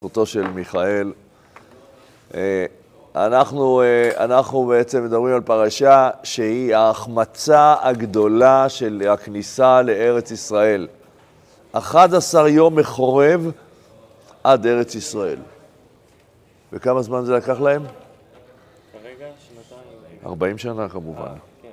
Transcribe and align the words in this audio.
זכותו 0.00 0.26
של 0.26 0.48
מיכאל. 0.48 1.12
אנחנו, 3.16 3.82
אנחנו 4.16 4.66
בעצם 4.66 5.04
מדברים 5.04 5.34
על 5.34 5.40
פרשה 5.40 6.10
שהיא 6.22 6.74
ההחמצה 6.74 7.74
הגדולה 7.82 8.68
של 8.68 9.02
הכניסה 9.10 9.82
לארץ 9.82 10.30
ישראל. 10.30 10.88
11 11.72 12.48
יום 12.48 12.76
מחורב 12.76 13.50
עד 14.44 14.66
ארץ 14.66 14.94
ישראל. 14.94 15.38
וכמה 16.72 17.02
זמן 17.02 17.24
זה 17.24 17.36
לקח 17.36 17.60
להם? 17.60 17.82
כרגע 18.92 19.26
שנתיים. 19.38 20.26
40 20.26 20.58
שנה 20.58 20.88
כמובן. 20.88 21.34
כן, 21.62 21.68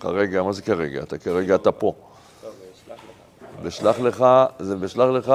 כרגע, 0.00 0.42
מה 0.42 0.52
זה 0.52 0.62
כרגע? 0.62 1.02
אתה 1.02 1.18
כרגע 1.18 1.54
אתה 1.54 1.72
פה. 1.72 1.92
טוב, 2.42 2.50
אשלח 2.74 2.98
לך. 2.98 3.66
בשלח 3.66 3.98
לך, 3.98 4.24
זה 4.58 4.76
בשלח 4.76 5.08
לך 5.08 5.32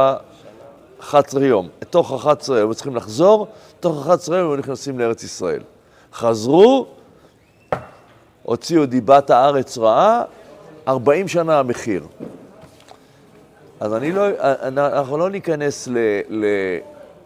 11 1.04 1.46
יום. 1.46 1.68
תוך 1.90 2.14
11 2.14 2.60
יום, 2.60 2.68
הם 2.68 2.74
צריכים 2.74 2.96
לחזור, 2.96 3.48
תוך 3.80 4.02
11 4.02 4.38
יום 4.38 4.52
הם 4.52 4.60
נכנסים 4.60 5.00
לארץ 5.00 5.24
ישראל. 5.24 5.62
חזרו, 6.14 6.88
הוציאו 8.44 8.86
דיבת 8.86 9.30
הארץ 9.30 9.78
רעה, 9.78 10.24
40 10.88 11.28
שנה 11.28 11.60
המחיר. 11.60 12.04
אז 13.80 13.94
אני 13.94 14.12
לא, 14.12 14.26
אנחנו 14.78 15.18
לא 15.18 15.30
ניכנס 15.30 15.88
ל, 15.88 15.98
ל, 16.30 16.46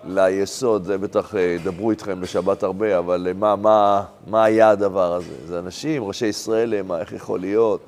ליסוד, 0.03 0.83
זה 0.83 0.97
בטח 0.97 1.35
אה, 1.35 1.41
ידברו 1.41 1.91
איתכם 1.91 2.21
בשבת 2.21 2.63
הרבה, 2.63 2.97
אבל 2.97 3.27
מה, 3.35 3.55
מה, 3.55 4.03
מה 4.27 4.43
היה 4.43 4.69
הדבר 4.69 5.13
הזה? 5.13 5.33
זה 5.47 5.59
אנשים, 5.59 6.03
ראשי 6.03 6.25
ישראל, 6.25 6.73
הם, 6.73 6.91
איך 6.91 7.13
יכול 7.13 7.39
להיות? 7.39 7.79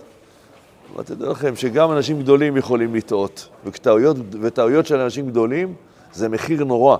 אבל 0.96 1.04
תדעו 1.04 1.32
לכם 1.32 1.56
שגם 1.56 1.92
אנשים 1.92 2.20
גדולים 2.20 2.58
יכולים 2.58 2.96
לטעות, 2.96 3.50
וטעויות 4.42 4.86
של 4.86 5.00
אנשים 5.00 5.28
גדולים 5.28 5.74
זה 6.14 6.30
מחיר 6.30 6.64
נורא. 6.64 6.98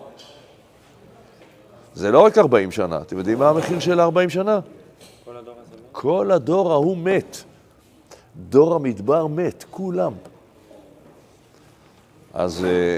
זה 1.94 2.12
לא 2.12 2.20
רק 2.20 2.38
40 2.38 2.72
שנה, 2.72 3.02
אתם 3.02 3.18
יודעים 3.18 3.40
מה 3.40 3.50
המחיר 3.50 3.80
של 3.80 4.00
40 4.00 4.30
שנה? 4.30 4.60
כל 5.26 5.38
הדור 5.38 5.56
הזה 5.62 5.76
מת. 5.76 5.82
כל 5.92 6.32
הדור 6.32 6.72
ההוא 6.72 6.98
מת. 6.98 7.38
דור 8.36 8.76
המדבר 8.76 9.28
מת, 9.28 9.66
כולם. 9.72 10.12
אז, 12.34 12.66
אה, 12.66 12.98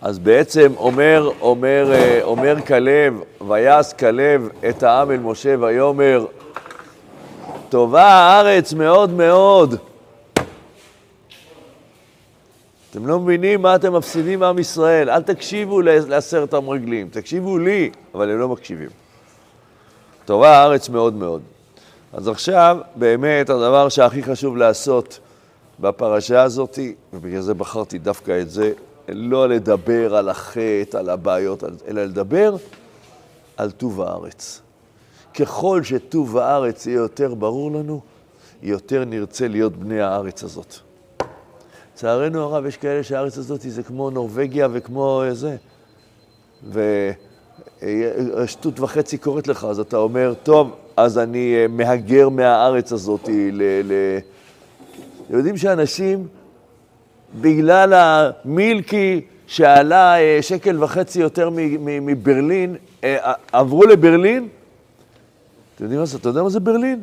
אז 0.00 0.18
בעצם 0.18 0.72
אומר, 0.76 1.30
אומר, 1.40 1.92
אה, 1.92 2.20
אומר 2.22 2.60
כלב, 2.66 3.14
ויעש 3.48 3.92
כלב 3.92 4.48
את 4.68 4.82
העם 4.82 5.10
אל 5.10 5.18
משה 5.18 5.54
ויאמר, 5.60 6.26
טובה 7.68 8.04
הארץ 8.04 8.72
מאוד 8.72 9.10
מאוד. 9.10 9.74
אתם 12.96 13.06
לא 13.06 13.20
מבינים 13.20 13.62
מה 13.62 13.76
אתם 13.76 13.92
מפסידים 13.92 14.40
מעם 14.40 14.58
ישראל. 14.58 15.10
אל 15.10 15.22
תקשיבו 15.22 15.80
לעשרת 15.80 16.54
המרגלים, 16.54 17.08
תקשיבו 17.08 17.58
לי, 17.58 17.90
אבל 18.14 18.30
הם 18.30 18.38
לא 18.38 18.48
מקשיבים. 18.48 18.88
טובה 20.24 20.58
הארץ 20.58 20.88
מאוד 20.88 21.14
מאוד. 21.14 21.42
אז 22.12 22.28
עכשיו, 22.28 22.78
באמת, 22.94 23.50
הדבר 23.50 23.88
שהכי 23.88 24.22
חשוב 24.22 24.56
לעשות 24.56 25.18
בפרשה 25.80 26.42
הזאת, 26.42 26.78
ובגלל 27.12 27.40
זה 27.40 27.54
בחרתי 27.54 27.98
דווקא 27.98 28.40
את 28.40 28.50
זה, 28.50 28.72
לא 29.08 29.48
לדבר 29.48 30.16
על 30.16 30.28
החטא, 30.28 30.96
על 30.96 31.10
הבעיות, 31.10 31.64
אלא 31.88 32.04
לדבר 32.04 32.56
על 33.56 33.70
טוב 33.70 34.00
הארץ. 34.00 34.60
ככל 35.34 35.82
שטוב 35.82 36.38
הארץ 36.38 36.86
יהיה 36.86 36.96
יותר 36.96 37.34
ברור 37.34 37.72
לנו, 37.72 38.00
יותר 38.62 39.04
נרצה 39.04 39.48
להיות 39.48 39.76
בני 39.76 40.00
הארץ 40.00 40.44
הזאת. 40.44 40.85
לצערנו 41.96 42.42
הרב, 42.42 42.66
יש 42.66 42.76
כאלה 42.76 43.02
שהארץ 43.02 43.38
הזאת 43.38 43.60
זה 43.60 43.82
כמו 43.82 44.10
נורבגיה 44.10 44.68
וכמו 44.72 45.22
זה. 45.32 45.56
ושטות 47.82 48.80
וחצי 48.80 49.18
קורית 49.18 49.48
לך, 49.48 49.64
אז 49.64 49.80
אתה 49.80 49.96
אומר, 49.96 50.34
טוב, 50.42 50.76
אז 50.96 51.18
אני 51.18 51.54
אה, 51.56 51.68
מהגר 51.68 52.28
מהארץ 52.28 52.92
הזאת 52.92 53.28
ל... 53.52 53.62
ל... 53.84 54.18
יודעים 55.30 55.56
שאנשים, 55.56 56.26
בגלל 57.40 57.92
המילקי 57.92 59.20
שעלה 59.46 60.20
אה, 60.20 60.38
שקל 60.40 60.84
וחצי 60.84 61.20
יותר 61.20 61.50
מברלין, 61.82 62.76
אה, 63.04 63.32
עברו 63.52 63.82
לברלין? 63.82 64.48
אתם 65.74 65.84
יודעים 65.84 66.00
מה 66.00 66.06
זה? 66.06 66.18
אתה 66.18 66.28
יודע 66.28 66.42
מה 66.42 66.48
זה 66.48 66.60
ברלין? 66.60 67.02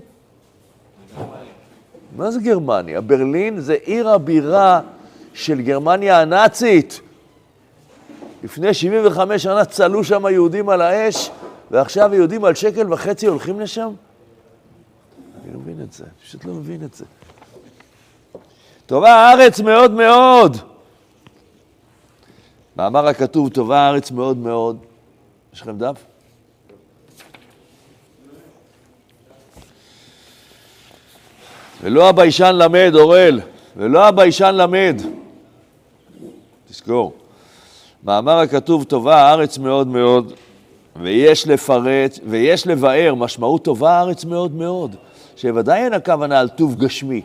מה 2.15 2.31
זה 2.31 2.39
גרמניה? 2.39 3.01
ברלין 3.01 3.59
זה 3.59 3.73
עיר 3.83 4.09
הבירה 4.09 4.81
של 5.33 5.61
גרמניה 5.61 6.21
הנאצית. 6.21 7.01
לפני 8.43 8.73
75 8.73 9.43
שנה 9.43 9.65
צלו 9.65 10.03
שם 10.03 10.23
יהודים 10.31 10.69
על 10.69 10.81
האש, 10.81 11.31
ועכשיו 11.71 12.13
יהודים 12.13 12.45
על 12.45 12.55
שקל 12.55 12.93
וחצי 12.93 13.27
הולכים 13.27 13.59
לשם? 13.59 13.89
אני 15.43 15.53
לא 15.53 15.59
מבין 15.59 15.81
את 15.83 15.93
זה, 15.93 16.03
אני 16.03 16.13
פשוט 16.23 16.45
לא 16.45 16.53
מבין 16.53 16.83
את 16.85 16.93
זה. 16.93 17.05
טובה 18.85 19.13
הארץ 19.13 19.59
מאוד 19.59 19.91
מאוד. 19.91 20.57
מאמר 22.75 23.07
הכתוב, 23.07 23.49
טובה 23.49 23.79
הארץ 23.79 24.11
מאוד 24.11 24.37
מאוד. 24.37 24.77
יש 25.53 25.61
לכם 25.61 25.77
דף? 25.77 26.12
ולא 31.83 32.09
הביישן 32.09 32.55
למד, 32.55 32.91
אורל, 32.95 33.39
ולא 33.77 34.07
הביישן 34.07 34.55
למד. 34.55 35.01
תזכור. 36.69 37.13
מאמר 38.03 38.39
הכתוב, 38.39 38.83
טובה 38.83 39.15
הארץ 39.15 39.57
מאוד 39.57 39.87
מאוד, 39.87 40.33
ויש 41.01 41.47
לפרט, 41.47 42.19
ויש 42.25 42.67
לבאר, 42.67 43.15
משמעות 43.15 43.63
טובה 43.63 43.91
הארץ 43.91 44.25
מאוד 44.25 44.55
מאוד, 44.55 44.95
שוודאי 45.35 45.83
אין 45.83 45.93
הכוונה 45.93 46.39
על 46.39 46.49
טוב 46.49 46.75
גשמי. 46.75 47.21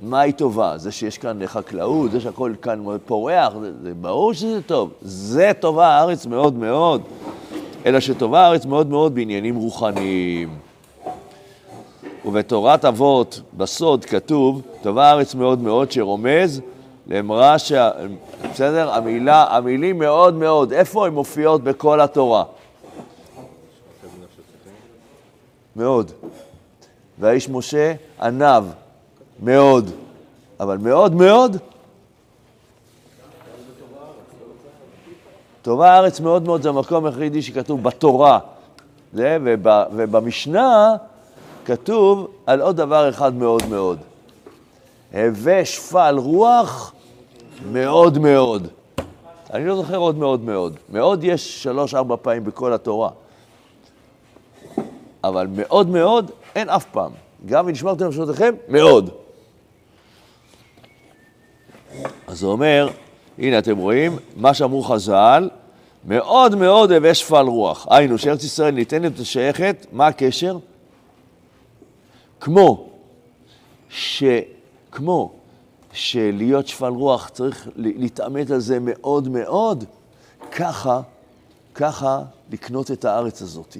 מהי 0.00 0.32
טובה? 0.32 0.78
זה 0.78 0.92
שיש 0.92 1.18
כאן 1.18 1.46
חקלאות, 1.46 2.10
זה 2.10 2.20
שהכל 2.20 2.52
כאן 2.62 2.84
פורח, 3.06 3.52
זה, 3.60 3.72
זה 3.82 3.94
ברור 3.94 4.34
שזה 4.34 4.62
טוב. 4.62 4.90
זה 5.02 5.50
טובה 5.60 5.86
הארץ 5.86 6.26
מאוד 6.26 6.54
מאוד, 6.54 7.02
אלא 7.86 8.00
שטובה 8.00 8.40
הארץ 8.40 8.66
מאוד 8.66 8.86
מאוד 8.86 9.14
בעניינים 9.14 9.56
רוחניים. 9.56 10.69
ובתורת 12.24 12.84
אבות, 12.84 13.40
בסוד, 13.56 14.04
כתוב, 14.04 14.62
טובה 14.82 15.08
הארץ 15.08 15.34
מאוד 15.34 15.60
מאוד, 15.60 15.92
שרומז 15.92 16.60
לאמרה 17.06 17.58
ש... 17.58 17.72
בסדר? 18.52 18.94
המילה, 18.94 19.56
המילים 19.56 19.98
מאוד 19.98 20.34
מאוד, 20.34 20.72
איפה 20.72 21.06
הן 21.06 21.12
מופיעות 21.12 21.64
בכל 21.64 22.00
התורה? 22.00 22.44
מאוד. 25.76 26.10
והאיש 27.18 27.48
משה 27.48 27.92
עניו, 28.20 28.66
מאוד. 29.42 29.90
אבל 30.60 30.78
מאוד 30.78 31.14
מאוד, 31.14 31.56
טובה 35.62 35.90
הארץ 35.92 36.20
מאוד 36.20 36.42
מאוד, 36.42 36.62
זה 36.62 36.68
המקום 36.68 37.06
היחידי 37.06 37.42
שכתוב 37.42 37.82
בתורה. 37.82 38.38
ובמשנה 39.92 40.96
כתוב 41.70 42.26
על 42.46 42.60
עוד 42.60 42.76
דבר 42.76 43.08
אחד 43.08 43.34
מאוד 43.34 43.62
מאוד. 43.68 43.98
הווה 45.12 45.64
שפל 45.64 46.14
רוח 46.18 46.92
מאוד 47.72 48.18
מאוד. 48.18 48.68
אני 49.52 49.66
לא 49.66 49.76
זוכר 49.76 49.96
עוד 49.96 50.16
מאוד 50.16 50.40
מאוד. 50.40 50.76
מאוד 50.88 51.24
יש 51.24 51.62
שלוש-ארבע 51.62 52.16
פעמים 52.22 52.44
בכל 52.44 52.72
התורה. 52.72 53.10
אבל 55.24 55.46
מאוד 55.56 55.88
מאוד 55.88 56.30
אין 56.54 56.68
אף 56.68 56.84
פעם. 56.84 57.10
גם 57.46 57.66
ונשמרתם 57.66 58.06
נפשותיכם, 58.06 58.54
מאוד. 58.68 59.10
אז 62.26 62.42
הוא 62.42 62.52
אומר, 62.52 62.88
הנה 63.38 63.58
אתם 63.58 63.76
רואים, 63.76 64.16
מה 64.36 64.54
שאמרו 64.54 64.82
חז"ל, 64.82 65.48
מאוד 66.04 66.54
מאוד 66.54 66.92
הווה 66.92 67.14
שפל 67.14 67.46
רוח. 67.46 67.86
היינו, 67.90 68.18
שארץ 68.18 68.44
ישראל 68.44 68.74
ניתנת 68.74 69.12
ושייכת, 69.20 69.86
מה 69.92 70.06
הקשר? 70.06 70.56
כמו, 72.40 72.88
ש... 73.88 74.22
כמו 74.92 75.32
שלהיות 75.92 76.66
שפל 76.66 76.86
רוח 76.86 77.28
צריך 77.28 77.68
להתעמת 77.76 78.50
על 78.50 78.60
זה 78.60 78.78
מאוד 78.80 79.28
מאוד, 79.28 79.84
ככה, 80.52 81.00
ככה 81.74 82.22
לקנות 82.50 82.90
את 82.90 83.04
הארץ 83.04 83.42
הזאת. 83.42 83.76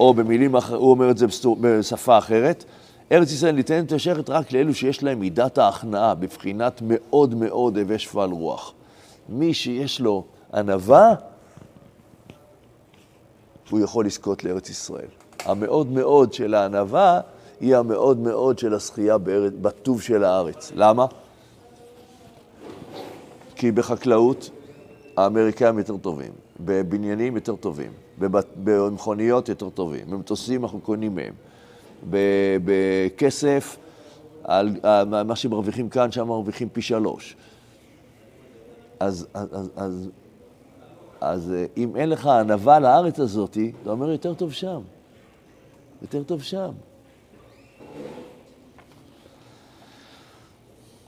או 0.00 0.14
במילים 0.14 0.56
אחרות, 0.56 0.80
הוא 0.80 0.90
אומר 0.90 1.10
את 1.10 1.18
זה 1.18 1.26
בשפה 1.60 2.18
אחרת, 2.18 2.64
ארץ 3.12 3.32
ישראל 3.32 3.54
ניתנת 3.54 3.92
ושייכת 3.92 4.30
רק 4.30 4.52
לאלו 4.52 4.74
שיש 4.74 5.02
להם 5.02 5.20
מידת 5.20 5.58
ההכנעה, 5.58 6.14
בבחינת 6.14 6.80
מאוד 6.84 7.34
מאוד 7.34 7.78
הווה 7.78 7.98
שפל 7.98 8.30
רוח. 8.30 8.72
מי 9.28 9.54
שיש 9.54 10.00
לו 10.00 10.24
ענווה, 10.54 11.14
הוא 13.70 13.80
יכול 13.80 14.06
לזכות 14.06 14.44
לארץ 14.44 14.70
ישראל. 14.70 15.08
המאוד 15.44 15.86
מאוד 15.86 16.32
של 16.32 16.54
הענווה 16.54 17.20
היא 17.60 17.76
המאוד 17.76 18.18
מאוד 18.18 18.58
של 18.58 18.74
הזכייה 18.74 19.16
בטוב 19.60 20.02
של 20.02 20.24
הארץ. 20.24 20.72
למה? 20.74 21.06
כי 23.56 23.72
בחקלאות 23.72 24.50
האמריקאים 25.16 25.78
יותר 25.78 25.96
טובים, 25.96 26.32
בבניינים 26.60 27.34
יותר 27.34 27.56
טובים, 27.56 27.92
במכוניות 28.64 29.48
יותר 29.48 29.70
טובים, 29.70 30.10
במטוסים 30.10 30.64
אנחנו 30.64 30.80
קונים 30.80 31.14
מהם, 31.14 31.34
בכסף, 32.64 33.76
על, 34.44 34.76
על 34.82 35.22
מה 35.24 35.36
שמרוויחים 35.36 35.88
כאן, 35.88 36.12
שם 36.12 36.28
מרוויחים 36.28 36.68
פי 36.68 36.82
שלוש. 36.82 37.36
אז, 39.00 39.26
אז, 39.34 39.48
אז, 39.52 39.70
אז, 39.76 40.08
אז 41.20 41.52
אה, 41.52 41.66
אם 41.76 41.96
אין 41.96 42.08
לך 42.08 42.26
ענווה 42.26 42.78
לארץ 42.78 43.20
הזאת, 43.20 43.58
אתה 43.82 43.90
אומר 43.90 44.10
יותר 44.10 44.34
טוב 44.34 44.52
שם. 44.52 44.80
יותר 46.04 46.22
טוב 46.22 46.42
שם. 46.42 46.70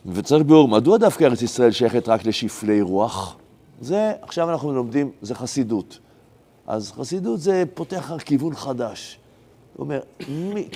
וצריך 0.06 0.42
ביאור, 0.42 0.68
מדוע 0.68 0.98
דווקא 0.98 1.24
ארץ 1.24 1.42
ישראל 1.42 1.70
שייכת 1.70 2.08
רק 2.08 2.24
לשפלי 2.24 2.80
רוח? 2.80 3.36
זה, 3.80 4.12
עכשיו 4.22 4.50
אנחנו 4.50 4.72
לומדים, 4.72 5.10
זה 5.22 5.34
חסידות. 5.34 5.98
אז 6.66 6.92
חסידות 6.92 7.40
זה 7.40 7.64
פותח 7.74 8.12
כיוון 8.24 8.54
חדש. 8.54 9.18
הוא 9.76 9.84
אומר, 9.84 10.00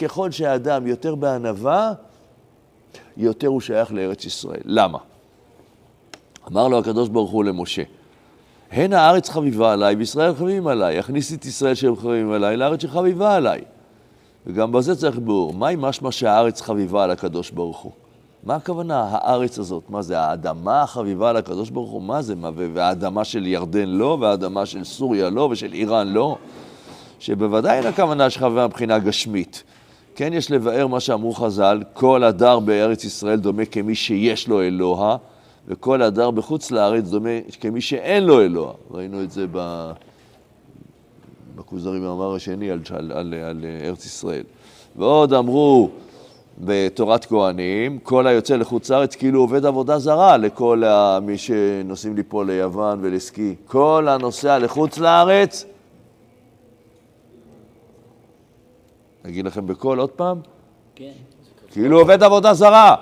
ככל 0.03 0.31
שהאדם 0.31 0.87
יותר 0.87 1.15
בענווה, 1.15 1.93
יותר 3.17 3.49
הוא 3.49 3.61
שייך 3.61 3.93
לארץ 3.93 4.25
ישראל. 4.25 4.63
למה? 4.65 4.99
אמר 6.49 6.69
לו 6.69 6.79
הקדוש 6.79 7.09
ברוך 7.09 7.31
הוא 7.31 7.45
למשה, 7.45 7.83
הן 8.71 8.93
הארץ 8.93 9.29
חביבה 9.29 9.73
עליי 9.73 9.95
וישראל 9.95 10.35
חביבים 10.35 10.67
עליי, 10.67 10.99
הכניס 10.99 11.33
את 11.33 11.45
ישראל 11.45 11.75
שהם 11.75 11.97
חביבים 11.97 12.33
עליי 12.33 12.57
לארץ 12.57 12.83
שחביבה 12.83 13.37
עליי. 13.37 13.61
וגם 14.47 14.73
בזה 14.73 14.97
צריך 14.97 15.19
ביאור. 15.19 15.55
מהי 15.55 15.77
משמע 15.79 16.13
שהארץ 16.13 16.61
חביבה 16.61 17.05
על 17.05 17.11
הקדוש 17.11 17.51
ברוך 17.51 17.79
הוא? 17.79 17.93
מה 18.45 18.55
הכוונה, 18.55 19.09
הארץ 19.11 19.59
הזאת? 19.59 19.83
מה 19.89 20.03
זה, 20.03 20.21
האדמה 20.21 20.83
החביבה 20.83 21.31
על 21.31 21.37
הקדוש 21.37 21.71
ברוך 21.71 21.91
הוא? 21.91 22.03
מה 22.03 22.23
זה? 22.23 22.35
מה, 22.35 22.51
והאדמה 22.55 23.25
של 23.25 23.47
ירדן 23.47 23.89
לא, 23.89 24.17
והאדמה 24.21 24.67
של 24.67 24.85
סוריה 24.85 25.31
לא, 25.31 25.49
ושל 25.51 25.73
איראן 25.73 26.09
לא? 26.09 26.37
שבוודאי 27.19 27.79
אין 27.79 27.87
הכוונה 27.87 28.31
שחביבה 28.31 28.67
מבחינה 28.67 28.99
גשמית. 28.99 29.65
כן 30.15 30.33
יש 30.33 30.51
לבאר 30.51 30.87
מה 30.87 31.01
שאמרו 31.01 31.33
חז"ל, 31.33 31.83
כל 31.93 32.25
הדר 32.25 32.59
בארץ 32.59 33.05
ישראל 33.05 33.37
דומה 33.37 33.65
כמי 33.65 33.95
שיש 33.95 34.49
לו 34.49 34.63
אלוה, 34.63 35.17
וכל 35.69 36.03
הדר 36.03 36.31
בחוץ 36.31 36.71
לארץ 36.71 37.05
דומה 37.05 37.31
כמי 37.61 37.81
שאין 37.81 38.25
לו 38.25 38.41
אלוה. 38.41 38.73
ראינו 38.91 39.23
את 39.23 39.31
זה 39.31 39.47
ב... 39.53 39.91
בכוזרי 41.61 42.01
במאמר 42.01 42.35
השני 42.35 42.71
על, 42.71 42.81
על, 42.91 43.13
על, 43.13 43.35
על 43.35 43.65
ארץ 43.85 44.07
ישראל. 44.07 44.43
ועוד 44.97 45.33
אמרו 45.33 45.91
בתורת 46.59 47.25
כהנים, 47.25 47.99
כל 47.99 48.27
היוצא 48.27 48.57
לחוץ 48.57 48.91
לארץ 48.91 49.17
כאילו 49.17 49.41
עובד 49.41 49.67
עבודה 49.67 49.99
זרה 49.99 50.37
לכל 50.37 50.83
מי 51.23 51.39
שנוסעים 51.39 52.17
ליפול 52.17 52.51
ליוון 52.51 52.99
ולסקי. 53.03 53.55
כל 53.67 54.07
הנוסע 54.09 54.59
לחוץ 54.59 54.99
לארץ, 54.99 55.65
אגיד 59.27 59.45
לכם 59.45 59.67
בקול 59.67 59.99
עוד 59.99 60.11
פעם, 60.11 60.41
כן. 60.95 61.13
כאילו 61.71 61.99
עובד 61.99 62.23
עבודה 62.23 62.55
זרה. 62.55 62.97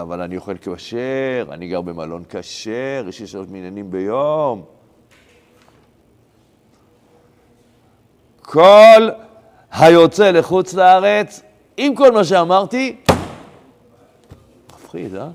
אבל 0.00 0.20
אני 0.20 0.36
אוכל 0.36 0.54
כשר, 0.58 1.46
אני 1.50 1.68
גר 1.68 1.80
במלון 1.80 2.22
כשר, 2.28 3.04
יש 3.08 3.20
לי 3.20 3.26
שעות 3.26 3.50
מניינים 3.50 3.90
ביום. 3.90 4.79
כל 8.52 9.08
היוצא 9.72 10.30
לחוץ 10.30 10.74
לארץ, 10.74 11.42
עם 11.76 11.94
כל 11.94 12.12
מה 12.12 12.24
שאמרתי, 12.24 12.96
מפחיד, 14.74 15.14
אה? 15.14 15.28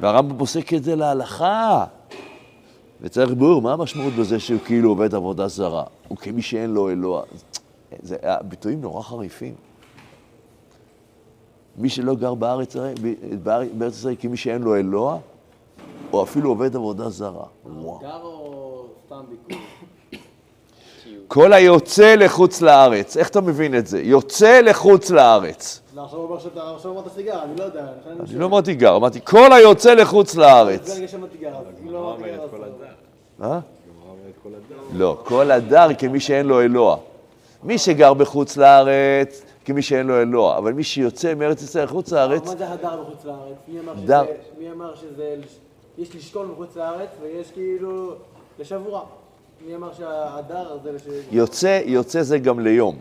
והרמב"ם 0.00 0.38
פוסק 0.38 0.74
את 0.74 0.84
זה 0.84 0.96
להלכה. 0.96 1.84
וצריך 3.00 3.30
ביאור, 3.30 3.62
מה 3.62 3.72
המשמעות 3.72 4.12
בזה 4.12 4.40
שהוא 4.40 4.60
כאילו 4.64 4.88
עובד 4.88 5.14
עבודה 5.14 5.48
זרה? 5.48 5.84
הוא 6.08 6.18
כמי 6.18 6.42
שאין 6.42 6.70
לו 6.70 6.90
אלוה. 6.90 7.22
זה 8.02 8.16
ביטויים 8.42 8.80
נורא 8.80 9.02
חריפים. 9.02 9.54
מי 11.76 11.88
שלא 11.88 12.14
גר 12.14 12.34
בארץ, 12.34 12.76
בארץ 13.42 13.68
בארץ 13.78 13.92
ישראל 13.92 14.16
כמי 14.20 14.36
שאין 14.36 14.62
לו 14.62 14.76
אלוה, 14.76 15.18
או 16.12 16.22
אפילו 16.22 16.50
עובד 16.50 16.76
עבודה 16.76 17.08
זרה. 17.08 17.44
גר 18.00 18.20
או 18.22 18.84
סתם 19.06 19.20
ביקור? 19.28 19.62
כל 21.28 21.52
היוצא 21.52 22.14
לחוץ 22.14 22.62
לארץ, 22.62 23.16
איך 23.16 23.28
אתה 23.28 23.40
מבין 23.40 23.78
את 23.78 23.86
זה? 23.86 24.00
יוצא 24.02 24.60
לחוץ 24.60 25.10
לארץ. 25.10 25.80
לא, 25.94 26.04
עכשיו 26.74 26.92
אמרת 26.92 27.12
סיגר, 27.14 27.42
אני 27.42 27.56
לא 27.56 27.64
יודע. 27.64 27.86
אני 28.20 28.38
לא 28.38 28.46
אמרתי 28.46 28.74
גר, 28.74 28.96
אמרתי 28.96 29.20
כל 29.24 29.52
היוצא 29.52 29.94
לחוץ 29.94 30.34
לארץ. 30.34 31.00
לא. 31.84 32.16
אה? 33.42 33.60
לא, 34.92 35.18
כל 35.24 35.50
הדר 35.50 35.88
כמי 35.98 36.20
שאין 36.20 36.46
לו 36.46 36.60
אלוה. 36.60 36.96
מי 37.62 37.78
שגר 37.78 38.14
בחוץ 38.14 38.56
לארץ, 38.56 39.42
כמי 39.64 39.82
שאין 39.82 40.06
לו 40.06 40.22
אלוה, 40.22 40.58
אבל 40.58 40.72
מי 40.72 40.84
שיוצא 40.84 41.34
מארץ 41.34 41.62
ישראל 41.62 41.84
לחוץ 41.84 42.12
לארץ, 42.12 42.46
מה 42.46 42.56
זה 42.56 42.70
הדר 42.70 43.02
בחוץ 43.02 43.24
לארץ? 43.24 43.56
מי 44.58 44.70
אמר 44.70 44.94
שזה, 44.94 45.36
יש 45.98 46.16
לשקול 46.16 46.46
בחוץ 46.52 46.76
לארץ 46.76 47.08
ויש 47.22 47.50
כאילו 47.50 48.14
לשבוע. 48.58 49.04
מי 49.66 49.74
אמר 49.74 49.92
שההדר 49.92 50.78
זה 50.82 50.92
לש... 50.92 51.02
יוצא, 51.30 51.80
יוצא 51.84 52.22
זה 52.22 52.38
גם 52.38 52.60
ליום. 52.60 52.98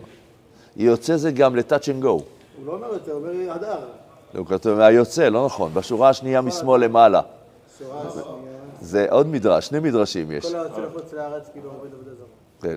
יוצא 0.77 1.17
זה 1.17 1.31
גם 1.31 1.55
ל-touch 1.55 1.85
and 1.85 2.03
go. 2.03 2.07
הוא 2.07 2.23
לא 2.65 2.73
אומר 2.73 2.95
את 2.95 3.05
זה, 3.05 3.11
הוא 3.11 3.27
אומר 3.27 3.51
הדר. 3.51 3.79
לא 4.33 4.43
כתוב 4.47 4.79
היוצא, 4.79 5.29
לא 5.29 5.45
נכון, 5.45 5.73
בשורה 5.73 6.09
השנייה 6.09 6.41
משמאל 6.41 6.83
למעלה. 6.83 7.21
שורה 7.79 8.11
שנייה. 8.11 8.25
זה 8.81 9.07
עוד 9.09 9.27
מדרש, 9.27 9.67
שני 9.67 9.79
מדרשים 9.79 10.31
יש. 10.31 10.45
כל 10.45 10.55
היוצא 10.59 10.81
לחוץ 10.81 11.13
לארץ 11.13 11.49
כאילו 11.53 11.69
עובד 11.69 11.93
עבודה 11.93 12.11
זרה. 12.15 12.25
כן. 12.61 12.75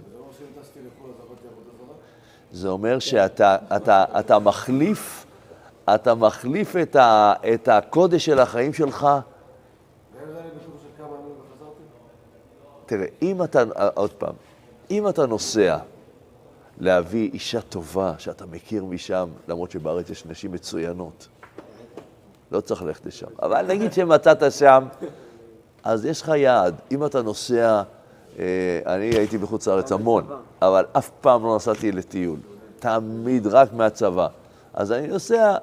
זה 2.52 2.68
אומר 2.68 2.98
שאתה 2.98 3.56
אתה, 3.76 4.04
אתה 4.20 4.38
מחליף, 4.38 5.26
אתה 5.94 6.14
מחליף 6.14 6.76
את, 6.76 6.96
ה, 6.96 7.32
את 7.54 7.68
הקודש 7.68 8.24
של 8.24 8.38
החיים 8.38 8.72
שלך. 8.72 9.08
תראה, 12.86 13.06
אם 13.22 13.42
אתה, 13.42 13.62
עוד 13.94 14.12
פעם, 14.12 14.34
אם 14.90 15.08
אתה 15.08 15.26
נוסע 15.26 15.78
להביא 16.78 17.30
אישה 17.32 17.60
טובה 17.60 18.14
שאתה 18.18 18.46
מכיר 18.46 18.84
משם, 18.84 19.28
למרות 19.48 19.70
שבארץ 19.70 20.10
יש 20.10 20.26
נשים 20.26 20.52
מצוינות, 20.52 21.28
לא 22.52 22.60
צריך 22.60 22.82
ללכת 22.82 23.06
לשם. 23.06 23.26
אבל 23.42 23.66
נגיד 23.66 23.92
שמצאת 23.92 24.52
שם, 24.52 24.84
אז 25.84 26.04
יש 26.04 26.22
לך 26.22 26.28
יעד. 26.28 26.74
אם 26.90 27.04
אתה 27.06 27.22
נוסע, 27.22 27.82
אה, 28.38 28.44
אני 28.86 29.04
הייתי 29.04 29.38
בחוץ 29.38 29.68
לארץ 29.68 29.92
המון, 29.92 30.26
אבל 30.62 30.84
אף 30.92 31.10
פעם 31.20 31.44
לא 31.44 31.56
נסעתי 31.56 31.92
לטיול. 31.92 32.38
תמיד 32.78 33.46
רק 33.46 33.72
מהצבא. 33.72 34.28
אז 34.74 34.92
אני 34.92 35.06
נוסע 35.06 35.56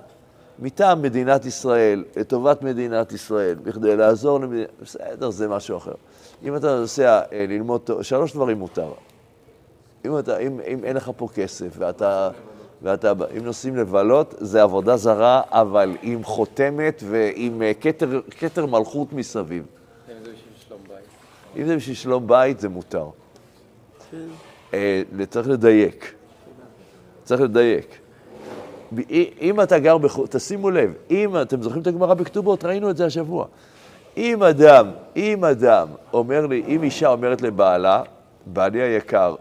מטעם 0.62 1.02
מדינת 1.02 1.46
ישראל, 1.46 2.04
לטובת 2.16 2.62
מדינת 2.62 3.12
ישראל, 3.12 3.56
בכדי 3.56 3.96
לעזור 3.96 4.40
למדינת... 4.40 4.68
בסדר, 4.82 5.30
זה 5.30 5.48
משהו 5.48 5.78
אחר. 5.78 5.94
אם 6.44 6.56
אתה 6.56 6.80
נוסע 6.80 7.22
אה, 7.32 7.46
ללמוד, 7.50 7.90
שלוש 8.02 8.34
דברים 8.34 8.60
מותר. 8.60 8.92
אם, 10.06 10.20
אתה, 10.20 10.38
אם, 10.38 10.60
אם 10.68 10.84
אין 10.84 10.96
לך 10.96 11.12
פה 11.18 11.28
כסף 11.36 11.68
ואתה, 11.78 12.30
ואתה, 12.82 13.14
אם 13.38 13.46
נוסעים 13.46 13.76
לבלות, 13.76 14.36
זה 14.38 14.64
עבודה 14.64 14.98
זרה, 14.98 15.42
אבל 15.50 15.98
עם 16.02 16.24
חותמת 16.24 17.04
ועם 17.10 17.62
אה, 17.62 17.72
כתר, 17.82 18.22
כתר 18.40 18.66
מלכות 18.66 19.14
מסביב. 19.14 19.66
אם 20.10 20.14
זה 20.24 20.32
בשביל 20.32 20.54
שלום 20.68 20.82
בית. 20.88 21.06
אם 21.62 21.68
זה 21.68 21.76
בשביל 21.76 21.96
שלום 21.96 22.28
בית, 22.28 22.60
זה 22.60 22.70
מותר. 22.70 23.10
אה, 24.74 25.02
צריך 25.30 25.48
לדייק. 25.48 26.14
צריך 27.24 27.42
לדייק. 27.42 28.00
אם 29.42 29.62
אתה 29.62 29.80
גר 29.80 29.98
בחו"ל, 29.98 30.28
תשימו 30.28 30.70
לב, 30.70 30.94
אם, 31.12 31.42
אתם 31.42 31.62
זוכרים 31.62 31.82
את 31.82 31.88
הגמרא 31.88 32.14
בכתובות? 32.14 32.66
ראינו 32.66 32.90
את 32.90 32.98
זה 32.98 33.06
השבוע. 33.06 33.46
אם 34.18 34.44
אדם, 34.44 34.92
אם 35.16 35.46
אדם 35.46 35.88
אומר 36.14 36.46
לי, 36.46 36.64
אם 36.68 36.84
אישה 36.84 37.10
אומרת 37.10 37.42
לבעלה, 37.42 38.04
בעלי 38.46 38.82
היקר, 38.82 39.36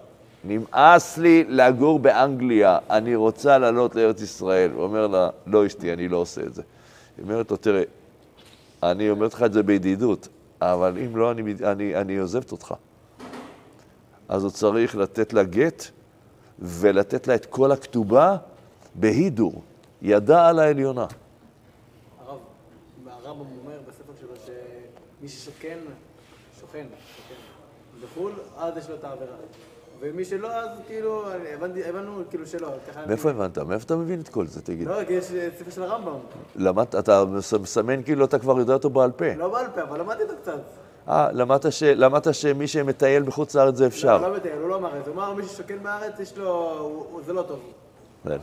נמאס 0.45 1.19
לי 1.19 1.45
לגור 1.49 1.99
באנגליה, 1.99 2.79
אני 2.91 3.17
רוצה 3.17 3.59
לעלות 3.59 3.95
לארץ 3.95 4.23
ישראל. 4.23 4.71
הוא 4.71 4.83
אומר 4.83 5.07
לה, 5.07 5.31
לא 5.47 5.67
אשתי, 5.67 5.93
אני 5.93 6.09
לא 6.09 6.17
עושה 6.17 6.41
את 6.43 6.55
זה. 6.55 6.63
היא 7.17 7.25
אומרת 7.25 7.51
לו, 7.51 7.57
תראה, 7.57 7.83
אני 8.83 9.11
אומרת 9.11 9.35
לך 9.35 9.43
את 9.43 9.53
זה 9.53 9.63
בידידות, 9.63 10.29
אבל 10.61 10.99
אם 11.05 11.17
לא, 11.17 11.31
אני, 11.31 11.55
אני, 11.65 11.97
אני 11.97 12.19
עוזבת 12.19 12.53
אותך. 12.53 12.75
אז 14.29 14.43
הוא 14.43 14.51
צריך 14.51 14.97
לתת 14.97 15.33
לה 15.33 15.43
גט 15.43 15.85
ולתת 16.59 17.29
לה 17.29 17.35
את 17.35 17.47
כל 17.47 17.73
הכתובה 17.73 18.37
בהידור, 19.01 19.63
ידה 20.03 20.49
על 20.49 20.59
העליונה. 20.59 21.07
הרב, 22.27 22.39
הרמב"ם 23.07 23.45
אומר 23.65 23.79
בספר 23.89 24.13
שלו 24.21 24.31
שמי 24.47 25.29
ששוכן, 25.29 25.79
שוכן, 26.61 26.87
שוכן, 27.17 27.35
בחו"ל, 28.05 28.33
אז 28.57 28.77
יש 28.77 28.89
לו 28.91 28.95
את 28.95 29.05
העבירה. 29.05 29.37
ומי 30.01 30.25
שלא, 30.25 30.49
אז 30.53 30.69
כאילו, 30.87 31.25
הבנתי- 31.55 31.85
הבנו 31.85 32.23
כאילו 32.31 32.47
שלא. 32.47 32.69
מאיפה 33.07 33.31
הבנת? 33.31 33.59
מאיפה 33.59 33.85
אתה 33.85 33.97
מבין 33.97 34.21
את 34.21 34.29
כל 34.29 34.47
זה, 34.47 34.63
תגיד? 34.63 34.89
לא, 34.89 35.05
כי 35.05 35.13
יש 35.13 35.25
ספר 35.25 35.71
של 35.71 35.83
הרמב"ם. 35.83 36.19
למדת, 36.57 36.95
אתה 36.95 37.25
מס- 37.25 37.55
מסמן 37.55 38.03
כאילו 38.03 38.25
אתה 38.25 38.39
כבר 38.39 38.59
יודע 38.59 38.73
אותו 38.75 38.91
בעל 38.91 39.11
פה. 39.11 39.35
לא 39.35 39.49
בעל 39.49 39.67
פה, 39.75 39.83
אבל 39.83 40.01
למדתי 40.01 40.23
אותו 40.23 40.35
קצת. 40.43 40.59
אה, 41.09 41.33
למדת 41.33 41.73
ש- 41.73 41.83
למדת 41.83 42.35
שמי 42.35 42.67
שמטייל 42.69 43.23
בחוץ 43.23 43.55
לארץ 43.55 43.77
זה 43.77 43.87
אפשר. 43.87 44.19
לא, 44.19 44.31
לא 44.31 44.37
מטייל, 44.37 44.59
הוא 44.59 44.69
לא 44.69 44.77
אמר 44.77 44.99
את 44.99 45.05
זה. 45.05 45.11
הוא 45.11 45.17
אמר, 45.19 45.35
מי 45.35 45.43
ששוקל 45.45 45.79
מהארץ, 45.83 46.21
יש 46.21 46.39
לו... 46.39 47.21
זה 47.27 47.33
לא 47.33 47.43
טוב. 47.43 47.61
כן. 48.25 48.37